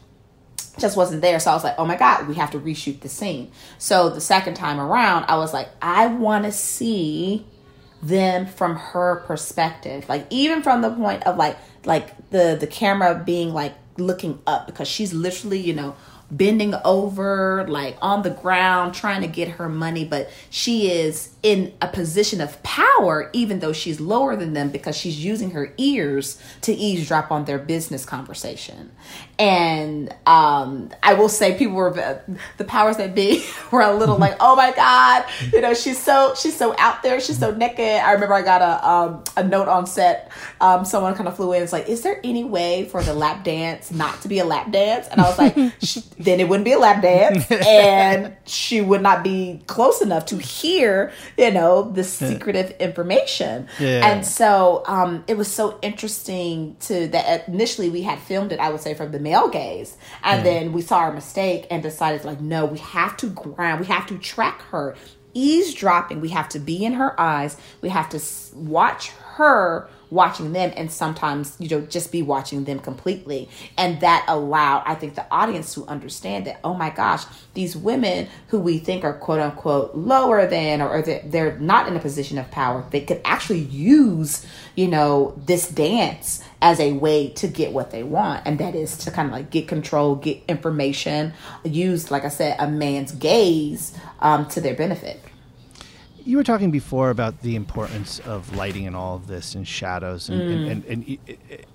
[0.79, 1.39] just wasn't there.
[1.39, 3.51] So I was like, oh my God, we have to reshoot the scene.
[3.77, 7.45] So the second time around, I was like, I want to see
[8.01, 10.07] them from her perspective.
[10.09, 14.67] Like even from the point of like like the the camera being like looking up
[14.67, 15.95] because she's literally, you know,
[16.31, 21.73] bending over like on the ground trying to get her money, but she is in
[21.81, 26.41] a position of power even though she's lower than them because she's using her ears
[26.61, 28.91] to eavesdrop on their business conversation.
[29.41, 32.21] And um I will say people were
[32.57, 36.33] the powers that be were a little like, "Oh my god, you know, she's so
[36.35, 39.67] she's so out there, she's so naked." I remember I got a um a note
[39.67, 43.01] on set um someone kind of flew in it's like, "Is there any way for
[43.01, 45.55] the lap dance not to be a lap dance?" And I was like,
[46.19, 50.37] then it wouldn't be a lap dance and she would not be close enough to
[50.37, 54.11] hear you know the secretive information Yeah.
[54.11, 58.69] and so um, it was so interesting to that initially we had filmed it i
[58.69, 59.97] would say from the male gaze.
[60.23, 63.87] And then we saw our mistake and decided like no we have to ground we
[63.87, 64.95] have to track her.
[65.33, 67.57] Eavesdropping we have to be in her eyes.
[67.81, 68.19] We have to
[68.55, 73.47] watch her watching them and sometimes you know just be watching them completely.
[73.77, 78.27] And that allowed i think the audience to understand that oh my gosh these women
[78.47, 82.51] who we think are quote unquote lower than or they're not in a position of
[82.51, 87.91] power they could actually use you know this dance as a way to get what
[87.91, 92.23] they want and that is to kind of like get control get information use like
[92.23, 95.19] i said a man's gaze um, to their benefit.
[96.23, 100.29] You were talking before about the importance of lighting and all of this and shadows
[100.29, 101.65] and, and, and, and y- it-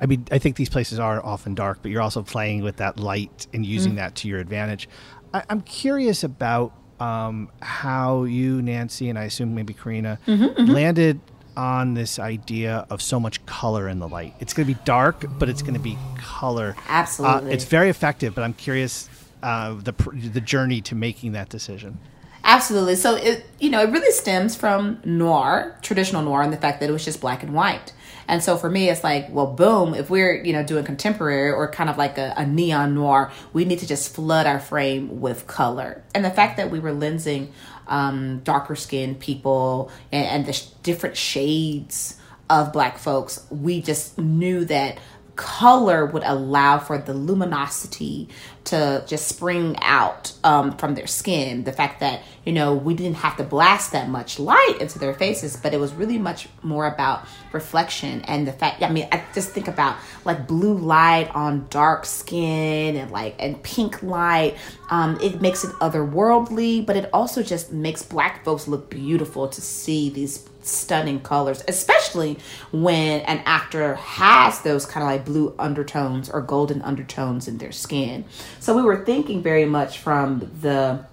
[0.00, 3.00] I mean, I think these places are often dark, but you're also playing with that
[3.00, 4.88] light and using that to your advantage.
[5.32, 11.20] I, I'm curious about um, how you, Nancy, and I assume maybe Karena, landed
[11.56, 14.34] on this idea of so much color in the light.
[14.40, 16.76] It's going to be dark, but it's going to be color.
[16.88, 17.50] Absolutely.
[17.50, 19.08] Uh, it's very effective, but I'm curious
[19.42, 19.92] uh, the
[20.32, 21.98] the journey to making that decision.
[22.44, 22.96] Absolutely.
[22.96, 26.88] So it you know it really stems from noir, traditional noir, and the fact that
[26.88, 27.92] it was just black and white.
[28.28, 29.92] And so for me, it's like, well, boom.
[29.92, 33.64] If we're you know doing contemporary or kind of like a, a neon noir, we
[33.64, 36.02] need to just flood our frame with color.
[36.14, 37.48] And the fact that we were lensing
[37.88, 42.16] um, darker skinned people and, and the sh- different shades
[42.48, 44.98] of black folks, we just knew that
[45.40, 48.28] color would allow for the luminosity
[48.64, 51.64] to just spring out um, from their skin.
[51.64, 55.14] The fact that, you know, we didn't have to blast that much light into their
[55.14, 59.24] faces, but it was really much more about reflection and the fact, I mean, I
[59.34, 64.58] just think about like blue light on dark skin and like, and pink light.
[64.90, 69.60] Um, it makes it otherworldly, but it also just makes black folks look beautiful to
[69.62, 72.38] see these stunning colors, especially
[72.72, 77.72] when an actor has those kind of like blue undertones or golden undertones in their
[77.72, 78.24] skin.
[78.58, 81.04] So we were thinking very much from the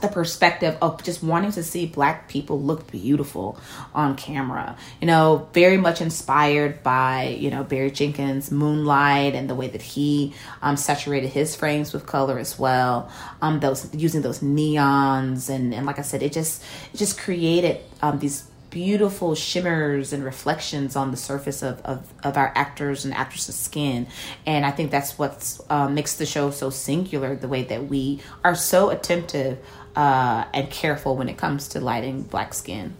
[0.00, 3.58] the perspective of just wanting to see black people look beautiful
[3.94, 4.76] on camera.
[5.00, 9.82] You know, very much inspired by, you know, Barry Jenkins' Moonlight and the way that
[9.82, 13.10] he um, saturated his frames with color as well.
[13.42, 16.62] Um, those using those neons and, and like I said, it just
[16.92, 22.36] it just created um, these beautiful shimmers and reflections on the surface of, of, of
[22.36, 24.06] our actors and actresses' skin.
[24.46, 28.20] And I think that's what uh, makes the show so singular, the way that we
[28.44, 29.58] are so attentive
[29.96, 32.94] uh, and careful when it comes to lighting black skin.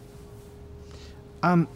[1.42, 1.68] Um,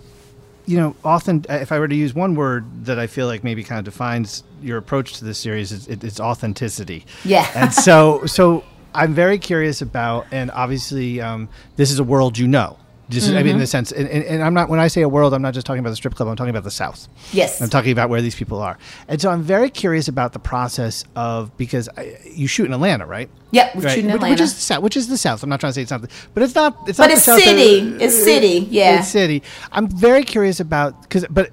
[0.66, 3.64] you know, often if I were to use one word that I feel like maybe
[3.64, 7.06] kind of defines your approach to this series, it's, it's authenticity.
[7.24, 7.48] Yeah.
[7.54, 12.48] and so, so I'm very curious about, and obviously, um, this is a world you
[12.48, 12.78] know.
[13.14, 13.60] Just, I mean, in mm-hmm.
[13.60, 14.68] the sense, and, and, and I'm not.
[14.68, 16.28] When I say a world, I'm not just talking about the strip club.
[16.28, 17.08] I'm talking about the South.
[17.32, 17.60] Yes.
[17.60, 18.76] I'm talking about where these people are,
[19.08, 23.06] and so I'm very curious about the process of because I, you shoot in Atlanta,
[23.06, 23.30] right?
[23.52, 23.94] Yep, we Right.
[23.94, 24.32] shoot in Which- Atlanta.
[24.32, 24.82] which is the South.
[24.82, 25.42] Which is the South.
[25.42, 26.76] I'm not trying to say it's not, the, but it's not.
[26.88, 27.78] It's But not it's the that- city.
[28.04, 28.98] It's city, yeah.
[28.98, 29.42] It's city.
[29.72, 31.50] I'm very curious about because, but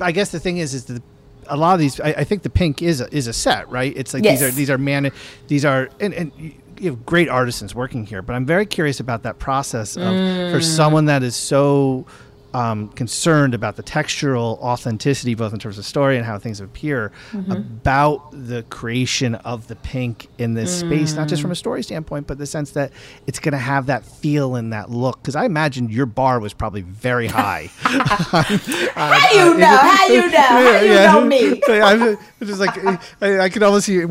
[0.00, 1.02] I guess the thing is, is that
[1.46, 1.98] a lot of these.
[2.00, 3.92] I, I think the pink is a, is a set, right?
[3.96, 4.40] It's like Yes.
[4.40, 5.10] these are these are man,
[5.46, 6.32] these are and and.
[6.80, 10.52] You have great artisans working here, but I'm very curious about that process of Mm.
[10.52, 12.06] for someone that is so
[12.54, 17.12] um, concerned about the textural authenticity, both in terms of story and how things appear,
[17.32, 17.52] Mm-hmm.
[17.52, 21.30] about the creation of the pink in this space, not Mm.
[21.30, 22.90] just from a story standpoint, but the sense that
[23.26, 25.20] it's going to have that feel and that look.
[25.20, 27.68] Because I imagine your bar was probably very high.
[27.82, 29.66] How you know?
[29.76, 30.38] How you know?
[30.38, 31.60] How you know me?
[31.68, 32.76] I'm just like
[33.20, 34.04] I, I could almost see.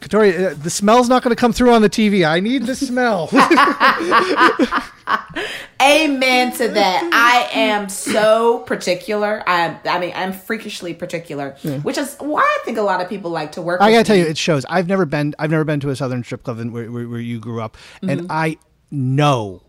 [0.00, 2.26] Katori, uh, the smell's not going to come through on the TV.
[2.26, 3.28] I need the smell.
[5.82, 7.10] Amen to that.
[7.12, 9.42] I am so particular.
[9.46, 11.50] I I mean I'm freakishly particular,
[11.82, 13.80] which is why I think a lot of people like to work.
[13.80, 14.64] I gotta tell you, it shows.
[14.68, 15.34] I've never been.
[15.38, 18.26] I've never been to a southern strip club where, where, where you grew up, and
[18.30, 18.58] I
[18.90, 19.62] know.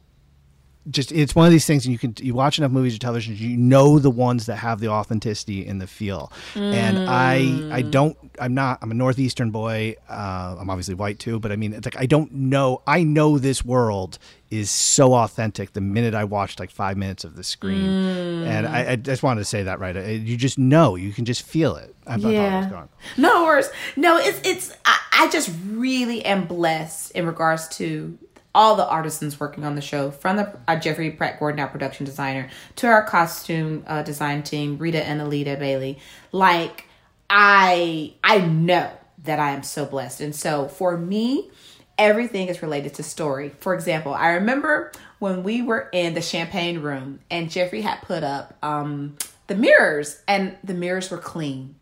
[0.89, 3.36] Just it's one of these things, and you can you watch enough movies or television,
[3.36, 6.32] you know the ones that have the authenticity and the feel.
[6.56, 7.36] And I
[7.71, 7.91] I mm.
[7.91, 9.95] don't I'm not I'm a northeastern boy.
[10.10, 12.82] Uh, I'm obviously white too, but I mean it's like I don't know.
[12.88, 14.17] I know this world
[14.50, 18.47] is so authentic the minute I watched like five minutes of the screen, mm.
[18.47, 19.95] and I, I just wanted to say that right.
[19.97, 21.93] Uh, you just know, you can just feel it.
[22.06, 22.69] I thought that was Yeah.
[22.69, 22.89] gone.
[23.17, 23.69] No worries.
[23.97, 24.73] No, it's it's.
[24.86, 28.17] I, I just really am blessed in regards to
[28.58, 32.08] all the artisans working on the show, from the uh, Jeffrey Pratt Gordon, our production
[32.08, 36.00] designer, to our costume uh, design team, Rita and Alita Bailey.
[36.32, 36.86] Like
[37.30, 38.91] I, I know
[39.26, 40.22] that I am so blessed.
[40.22, 41.52] And so for me,
[42.00, 43.51] everything is related to story.
[43.60, 48.24] For example, I remember when we were in the champagne room and Jeffrey had put
[48.24, 51.76] up um, the mirrors and the mirrors were clean.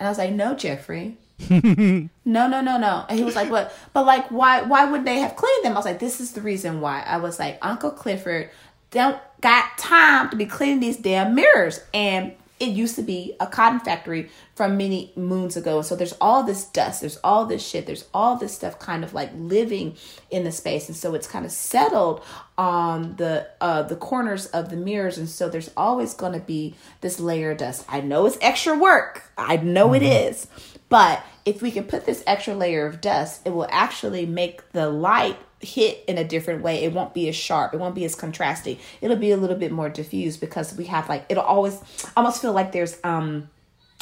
[0.00, 1.18] And I was like, no, Jeffrey.
[1.50, 3.04] No, no, no, no.
[3.08, 5.72] And he was like, but, but like, why, why would they have cleaned them?
[5.72, 7.02] I was like, this is the reason why.
[7.02, 8.50] I was like, Uncle Clifford
[8.90, 11.80] don't got time to be cleaning these damn mirrors.
[11.92, 15.78] And it used to be a cotton factory from many moons ago.
[15.78, 19.04] And So there's all this dust, there's all this shit, there's all this stuff kind
[19.04, 19.96] of like living
[20.30, 20.88] in the space.
[20.88, 22.24] And so it's kind of settled
[22.56, 25.18] on the uh the corners of the mirrors.
[25.18, 27.84] And so there's always gonna be this layer of dust.
[27.88, 29.24] I know it's extra work.
[29.36, 30.02] I know mm-hmm.
[30.04, 30.46] it is.
[30.88, 34.88] But if we can put this extra layer of dust, it will actually make the
[34.88, 36.84] light hit in a different way.
[36.84, 37.72] It won't be as sharp.
[37.72, 38.78] It won't be as contrasting.
[39.00, 41.80] It'll be a little bit more diffused because we have like it'll always
[42.16, 43.48] almost feel like there's um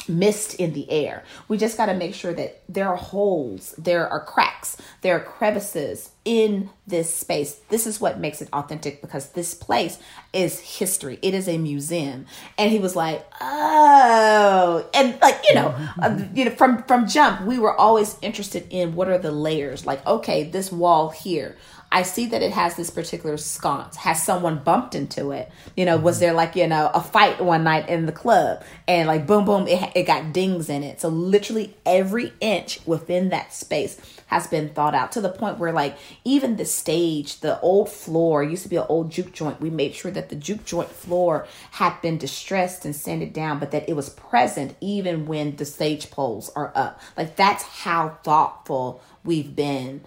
[0.09, 1.23] mist in the air.
[1.47, 5.19] We just got to make sure that there are holes, there are cracks, there are
[5.19, 7.61] crevices in this space.
[7.69, 9.99] This is what makes it authentic because this place
[10.33, 11.19] is history.
[11.21, 12.25] It is a museum.
[12.57, 17.41] And he was like, "Oh." And like, you know, uh, you know from from jump,
[17.45, 19.85] we were always interested in what are the layers?
[19.85, 21.55] Like, okay, this wall here
[21.95, 23.95] I see that it has this particular sconce.
[23.95, 25.49] Has someone bumped into it?
[25.77, 29.07] You know, was there like, you know, a fight one night in the club and
[29.07, 30.99] like boom, boom, it, it got dings in it.
[30.99, 35.71] So literally every inch within that space has been thought out to the point where
[35.71, 39.61] like even the stage, the old floor used to be an old juke joint.
[39.61, 43.71] We made sure that the juke joint floor had been distressed and sanded down, but
[43.71, 46.99] that it was present even when the stage poles are up.
[47.15, 50.01] Like that's how thoughtful we've been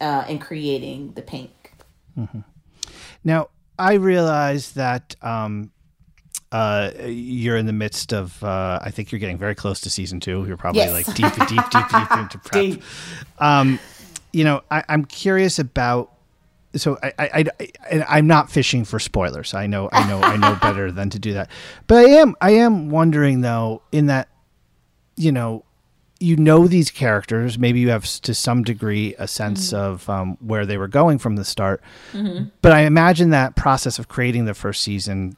[0.00, 1.50] uh, in creating the pink.
[2.18, 2.40] Mm-hmm.
[3.24, 3.48] Now,
[3.78, 5.72] I realize that um,
[6.52, 8.42] uh, you're in the midst of.
[8.42, 10.44] Uh, I think you're getting very close to season two.
[10.46, 10.92] You're probably yes.
[10.92, 12.62] like deep, deep, deep, deep into prep.
[12.62, 12.82] Deep.
[13.38, 13.78] Um,
[14.32, 16.12] you know, I, am curious about.
[16.76, 19.54] So I, I, I, I'm not fishing for spoilers.
[19.54, 21.50] I know, I know, I know better than to do that.
[21.86, 24.28] But I am, I am wondering though, in that,
[25.16, 25.64] you know,
[26.20, 27.58] you know these characters.
[27.58, 29.76] Maybe you have to some degree a sense mm-hmm.
[29.76, 31.82] of um, where they were going from the start.
[32.12, 32.46] Mm-hmm.
[32.62, 35.36] But I imagine that process of creating the first season,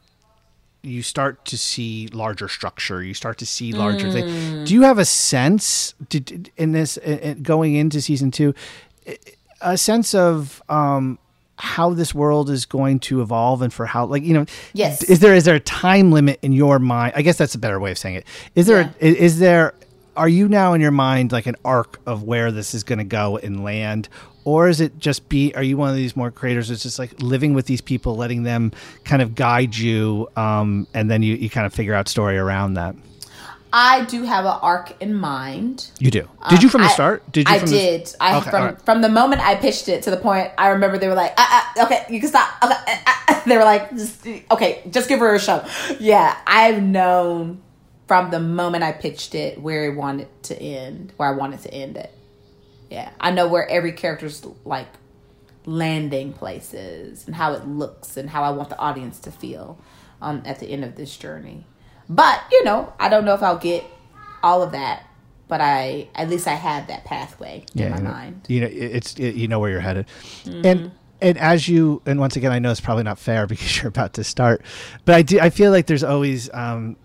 [0.82, 3.02] you start to see larger structure.
[3.02, 4.12] You start to see larger mm.
[4.12, 4.68] things.
[4.68, 8.54] Do you have a sense did, in this in, going into season two,
[9.60, 11.18] a sense of um,
[11.58, 15.20] how this world is going to evolve and for how like you know yes is
[15.20, 17.90] there is there a time limit in your mind i guess that's a better way
[17.90, 18.92] of saying it is there yeah.
[19.00, 19.72] a, is there
[20.16, 23.04] are you now in your mind like an arc of where this is going to
[23.04, 24.08] go and land
[24.44, 27.20] or is it just be are you one of these more creators that's just like
[27.20, 28.72] living with these people letting them
[29.04, 32.74] kind of guide you um, and then you, you kind of figure out story around
[32.74, 32.94] that
[33.72, 35.90] I do have an arc in mind.
[35.98, 36.26] You do.
[36.48, 37.30] Did you from the um, start?
[37.30, 37.54] Did you?
[37.54, 38.06] I did.
[38.06, 38.16] The...
[38.22, 38.82] I okay, from right.
[38.82, 41.74] from the moment I pitched it to the point I remember they were like, ah,
[41.76, 43.42] ah, "Okay, you can stop." Okay, ah, ah.
[43.46, 45.62] they were like, just, "Okay, just give her a show."
[45.98, 47.60] Yeah, I've known
[48.06, 51.74] from the moment I pitched it where I wanted to end, where I wanted to
[51.74, 52.12] end it.
[52.90, 54.88] Yeah, I know where every character's like
[55.64, 59.78] landing places and how it looks and how I want the audience to feel
[60.22, 61.66] um, at the end of this journey.
[62.08, 63.84] But you know, I don't know if I'll get
[64.42, 65.04] all of that,
[65.48, 68.46] but I at least I have that pathway yeah, in my mind.
[68.48, 70.06] You know, it's it, you know where you're headed,
[70.44, 70.64] mm-hmm.
[70.64, 73.88] and and as you and once again, I know it's probably not fair because you're
[73.88, 74.62] about to start,
[75.04, 76.96] but I do I feel like there's always um,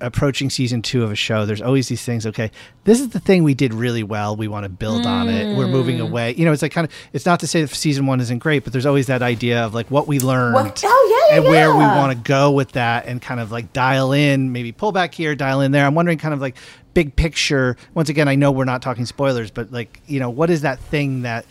[0.00, 2.26] approaching season two of a show, there's always these things.
[2.26, 2.50] Okay,
[2.84, 4.36] this is the thing we did really well.
[4.36, 5.06] We want to build mm.
[5.06, 5.56] on it.
[5.56, 6.08] We're moving mm.
[6.08, 6.34] away.
[6.34, 6.92] You know, it's like kind of.
[7.12, 9.74] It's not to say that season one isn't great, but there's always that idea of
[9.74, 10.54] like what we learned.
[10.54, 10.82] What?
[10.84, 11.50] Oh yeah, and yeah.
[11.50, 14.92] where we want to go with that, and kind of like dial in, maybe pull
[14.92, 15.86] back here, dial in there.
[15.86, 16.56] I'm wondering, kind of like
[16.94, 17.76] big picture.
[17.94, 20.78] Once again, I know we're not talking spoilers, but like you know, what is that
[20.78, 21.46] thing that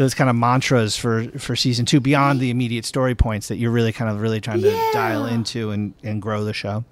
[0.00, 3.70] those kind of mantras for for season two beyond the immediate story points that you're
[3.70, 4.90] really kind of really trying to yeah.
[4.94, 6.84] dial into and and grow the show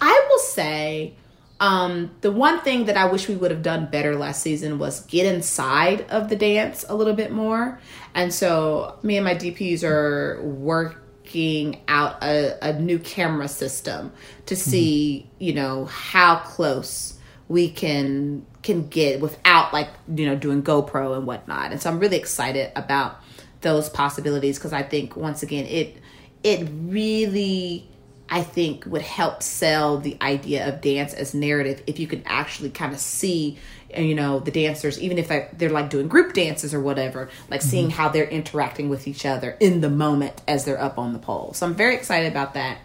[0.00, 0.21] I
[0.52, 1.14] say
[1.62, 5.06] um, the one thing that I wish we would have done better last season was
[5.06, 7.78] get inside of the dance a little bit more.
[8.16, 14.12] And so me and my DPs are working out a, a new camera system
[14.46, 14.70] to mm-hmm.
[14.70, 15.44] see, mm-hmm.
[15.44, 21.28] you know, how close we can can get without like, you know, doing GoPro and
[21.28, 21.70] whatnot.
[21.70, 23.20] And so I'm really excited about
[23.60, 25.96] those possibilities because I think once again it
[26.42, 27.88] it really
[28.32, 32.70] I think would help sell the idea of dance as narrative if you can actually
[32.70, 33.58] kind of see
[33.94, 35.28] you know the dancers even if
[35.58, 37.68] they're like doing group dances or whatever like mm-hmm.
[37.68, 41.18] seeing how they're interacting with each other in the moment as they're up on the
[41.18, 42.78] pole so i'm very excited about that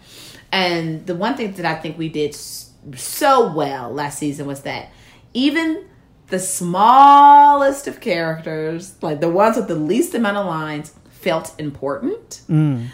[0.51, 4.91] and the one thing that i think we did so well last season was that
[5.33, 5.85] even
[6.27, 12.41] the smallest of characters, like the ones with the least amount of lines, felt important.
[12.49, 12.87] Mm.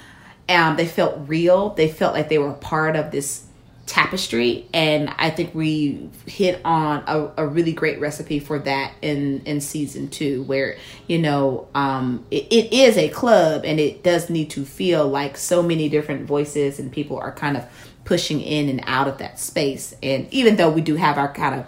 [0.53, 1.69] Um, they felt real.
[1.69, 3.45] They felt like they were part of this
[3.85, 9.41] tapestry, and I think we hit on a, a really great recipe for that in
[9.45, 10.77] in season two, where
[11.07, 15.37] you know um, it, it is a club, and it does need to feel like
[15.37, 17.65] so many different voices and people are kind of
[18.05, 19.95] pushing in and out of that space.
[20.03, 21.65] And even though we do have our kind of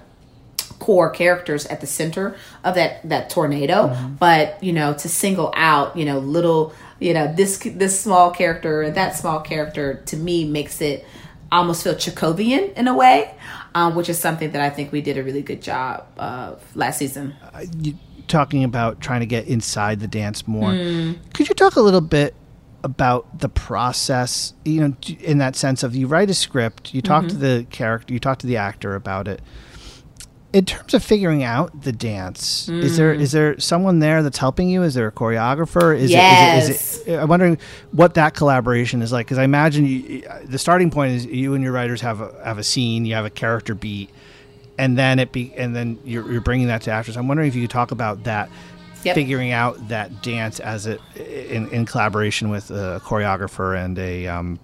[0.80, 5.96] core characters at the center of that that tornado but you know to single out
[5.96, 10.46] you know little you know this this small character and that small character to me
[10.46, 11.06] makes it
[11.52, 13.34] almost feel Chekhovian in a way
[13.76, 17.00] um, which is something that I think we did a really good job of last
[17.00, 17.36] season
[17.80, 17.96] you
[18.28, 20.72] talking about trying to get inside the dance more.
[20.74, 21.14] Hmm.
[21.34, 22.34] Could you talk a little bit
[22.84, 24.54] about the process?
[24.64, 27.30] You know, in that sense of you write a script, you talk Mm-hmm.
[27.30, 29.42] to the character, you talk to the actor about it.
[30.56, 33.24] In terms of figuring out the dance, is there Hmm.
[33.26, 34.84] there someone there that's helping you?
[34.84, 35.94] Is there a choreographer?
[35.94, 36.42] Is it, is Yes.
[36.42, 36.56] it,
[37.02, 37.18] is it?
[37.18, 37.58] I'm wondering
[37.92, 41.62] what that collaboration is like because I imagine you, the starting point is you and
[41.62, 44.10] your writers have a, have a scene, you have a character beat,
[44.78, 47.18] and then it be and then you're, you're bringing that to actors.
[47.18, 48.50] I'm wondering if you could talk about that,
[49.04, 49.16] Yep.
[49.16, 54.58] figuring out that dance as it in, in collaboration with a choreographer and a um,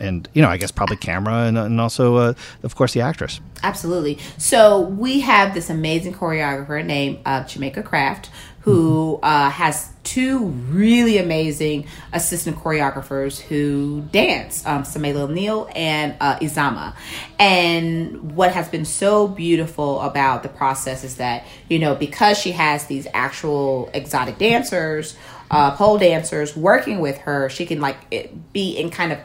[0.00, 3.40] and you know I guess probably camera and, and also uh, of course the actress.
[3.62, 4.18] Absolutely.
[4.38, 8.30] So we have this amazing choreographer named uh, Jamaica Craft,
[8.62, 16.38] who uh, has two really amazing assistant choreographers who dance, um, Samela Neal and uh,
[16.38, 16.94] Izama.
[17.38, 22.52] And what has been so beautiful about the process is that, you know, because she
[22.52, 25.16] has these actual exotic dancers,
[25.50, 29.18] uh, pole dancers working with her, she can like it, be in kind of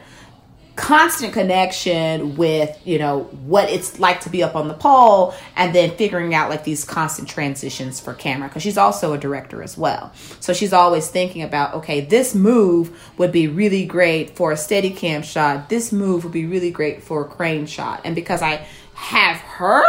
[0.78, 5.74] constant connection with you know what it's like to be up on the pole and
[5.74, 9.76] then figuring out like these constant transitions for camera because she's also a director as
[9.76, 10.12] well.
[10.38, 14.90] So she's always thinking about okay this move would be really great for a steady
[14.90, 15.68] cam shot.
[15.68, 18.00] This move would be really great for a crane shot.
[18.04, 18.64] And because i
[18.94, 19.84] have her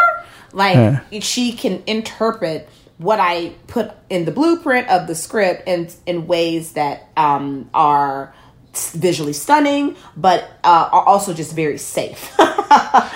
[0.53, 2.67] like she can interpret
[2.97, 8.33] what I put in the blueprint of the script in in ways that um, are
[8.73, 12.35] visually stunning, but uh, are also just very safe.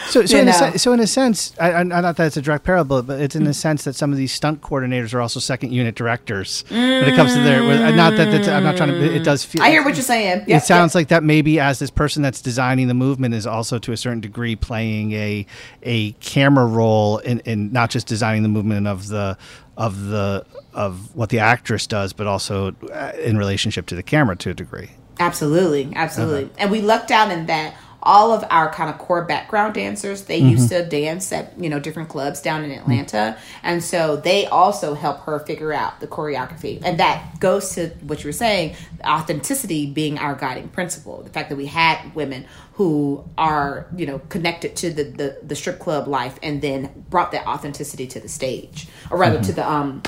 [0.07, 0.75] So, so, in a, know.
[0.77, 3.45] so in a sense, I, I, not that it's a direct parallel, but it's in
[3.45, 7.15] the sense that some of these stunt coordinators are also second unit directors when it
[7.15, 7.61] comes to their.
[7.95, 9.15] Not that that's, I'm not trying to.
[9.15, 9.63] It does feel.
[9.63, 10.45] I hear what you're saying.
[10.47, 13.91] it sounds like that maybe as this person that's designing the movement is also to
[13.91, 15.45] a certain degree playing a
[15.81, 19.37] a camera role in, in not just designing the movement of the
[19.77, 24.35] of the of what the actress does, but also uh, in relationship to the camera
[24.35, 24.91] to a degree.
[25.19, 26.45] Absolutely, absolutely.
[26.45, 26.53] Uh-huh.
[26.57, 30.37] And we lucked out in that all of our kind of core background dancers, they
[30.37, 30.83] used mm-hmm.
[30.83, 32.81] to dance at, you know, different clubs down in mm-hmm.
[32.81, 33.37] Atlanta.
[33.63, 36.81] And so they also help her figure out the choreography.
[36.83, 41.23] And that goes to what you were saying, authenticity being our guiding principle.
[41.23, 45.55] The fact that we had women who are, you know, connected to the, the, the
[45.55, 48.87] strip club life and then brought that authenticity to the stage.
[49.11, 49.55] Or rather to mm-hmm.
[49.55, 50.03] the um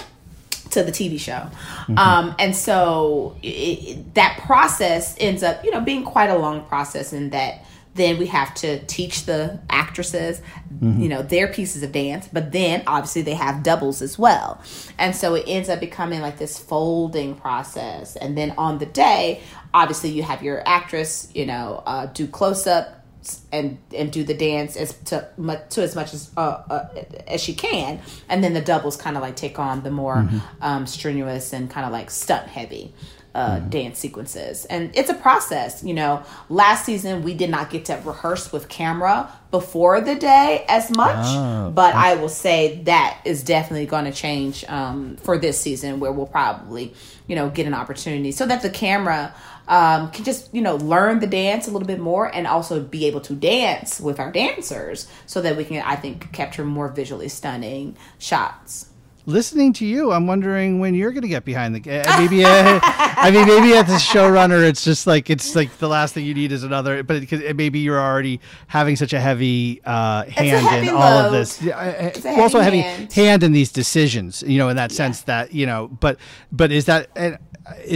[0.76, 1.50] to the TV show.
[1.98, 6.64] Um, and so it, it- that process ends up, you know, being quite a long
[6.66, 7.66] process in that
[7.96, 10.42] then we have to teach the actresses,
[10.82, 14.62] you know, their pieces of dance, but then obviously they have doubles as well.
[14.98, 18.18] And so it ends up becoming like this folding process.
[18.18, 19.40] And then on the day,
[19.74, 23.05] obviously you have your actress, you know, uh, do close up
[23.52, 25.28] and and do the dance as to
[25.70, 26.88] to as much as uh, uh,
[27.28, 28.00] as she can,
[28.30, 30.28] and then the doubles kind of like take on the more
[30.62, 32.94] um, strenuous and kind of like stunt heavy
[33.36, 35.84] uh, dance sequences, and it's a process.
[35.84, 40.66] You know, last season we did not get to rehearse with camera before the day
[40.70, 45.38] as much, Oh, but I will say that is definitely going to change um, for
[45.38, 46.94] this season, where we'll probably
[47.28, 49.34] you know get an opportunity so that the camera
[49.68, 53.06] um, can just you know learn the dance a little bit more and also be
[53.06, 57.28] able to dance with our dancers so that we can i think capture more visually
[57.28, 58.88] stunning shots
[59.26, 61.80] listening to you, I'm wondering when you're going to get behind the.
[62.02, 65.88] Uh, maybe, uh, I mean, maybe as a showrunner, it's just like it's like the
[65.88, 67.04] last thing you need is another.
[67.04, 71.32] But because maybe you're already having such a heavy uh, hand heavy in all of
[71.32, 71.62] this.
[71.62, 73.14] Yeah, uh, It's a also a heavy heavy hand.
[73.14, 74.44] hand in these decisions.
[74.46, 75.88] You know, in that sense that you know.
[75.88, 76.18] But
[76.52, 77.10] but is that.
[77.18, 77.32] Uh,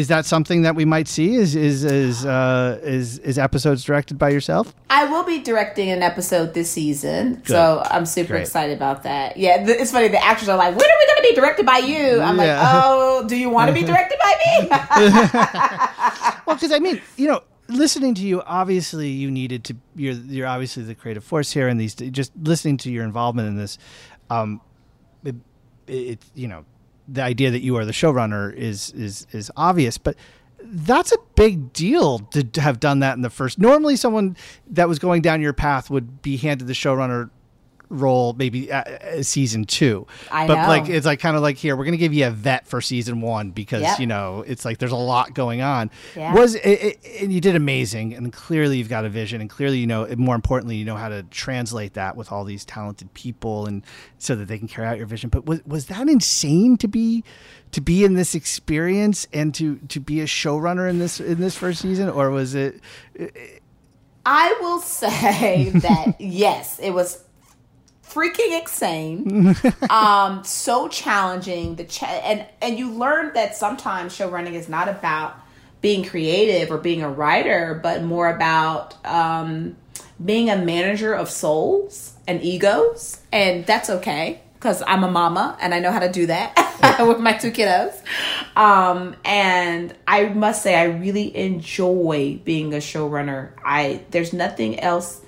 [0.07, 1.35] that something that we might see?
[1.35, 4.73] Is is is uh, is is episodes directed by yourself?
[4.91, 8.41] i will be directing an episode this season so i'm super Great.
[8.41, 11.17] excited about that yeah th- it's funny the actors are like when are we going
[11.17, 14.33] to be directed by you i'm like oh do you want to be directed by
[14.61, 14.69] me
[16.49, 19.75] Well, because I mean, you know, listening to you, obviously, you needed to.
[19.95, 23.55] You're you're obviously the creative force here, and these just listening to your involvement in
[23.55, 23.77] this.
[24.31, 24.59] Um,
[25.23, 25.35] it,
[25.85, 26.65] it you know
[27.07, 30.15] the idea that you are the showrunner is is is obvious, but
[30.63, 33.59] that's a big deal to have done that in the first.
[33.59, 34.35] Normally, someone
[34.71, 37.29] that was going down your path would be handed the showrunner
[37.89, 40.05] role maybe uh, season two.
[40.31, 40.67] I but know.
[40.67, 43.21] like it's like kind of like here we're gonna give you a vet for season
[43.21, 43.99] one because Yep.
[43.99, 45.89] you know it's like there's a lot going on.
[46.15, 46.33] Yeah.
[46.33, 49.79] Was it, it, and you did amazing and clearly you've got a vision and clearly
[49.79, 53.65] you know more importantly you know how to translate that with all these talented people
[53.65, 53.83] and
[54.17, 55.29] so that they can carry out your vision.
[55.29, 57.23] But was was that insane to be
[57.71, 61.55] to be in this experience and to to be a showrunner in this in this
[61.55, 62.81] first season or was it
[64.25, 67.23] I will say that yes, it was
[68.09, 69.55] freaking insane.
[69.89, 71.75] um, so challenging.
[71.75, 75.39] The cha- and and you learn that sometimes show running is not about
[75.81, 79.77] being creative or being a writer, but more about um,
[80.23, 85.73] being a manager of souls and egos, and that's okay because I'm a mama and
[85.73, 87.95] I know how to do that with my two kiddos.
[88.57, 93.51] Um, and I must say, I really enjoy being a showrunner.
[93.63, 95.21] I there's nothing else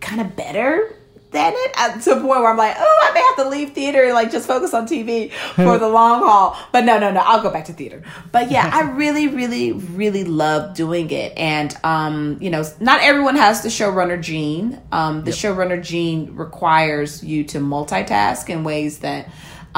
[0.00, 0.97] kind of better
[1.30, 3.72] than it uh, to the point where I'm like, oh, I may have to leave
[3.74, 6.56] theater and like just focus on TV for the long haul.
[6.72, 8.02] But no, no, no, I'll go back to theater.
[8.32, 11.36] But yeah, I really, really, really love doing it.
[11.36, 14.80] And um, you know, not everyone has the showrunner gene.
[14.90, 19.28] Um, the showrunner gene requires you to multitask in ways that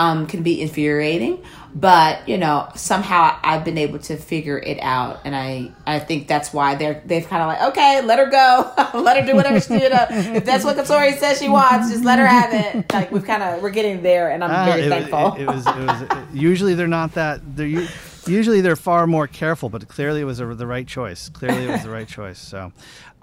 [0.00, 1.42] um, can be infuriating.
[1.72, 6.26] But you know, somehow I've been able to figure it out, and I I think
[6.26, 9.60] that's why they're they've kind of like okay, let her go, let her do whatever
[9.60, 12.92] she you know if that's what Katori says she wants, just let her have it.
[12.92, 15.34] Like we've kind of we're getting there, and I'm Ah, very it, thankful.
[15.34, 15.64] It, it was.
[15.66, 16.02] It was.
[16.34, 17.40] usually they're not that.
[17.56, 17.86] They're
[18.26, 21.28] usually they're far more careful, but clearly it was a, the right choice.
[21.28, 22.38] Clearly it was the right choice.
[22.40, 22.72] So,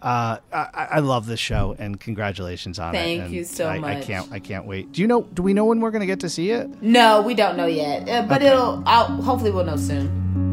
[0.02, 2.98] uh, I, I love this show and congratulations on it.
[2.98, 4.32] Thank you so I, I can't.
[4.32, 4.92] I can't wait.
[4.92, 5.24] Do you know?
[5.24, 6.70] Do we know when we're going to get to see it?
[6.82, 8.48] no, we don't know yet, uh, but Okay.
[8.52, 8.84] it'll.
[8.86, 10.47] I'll hopefully we'll know soon.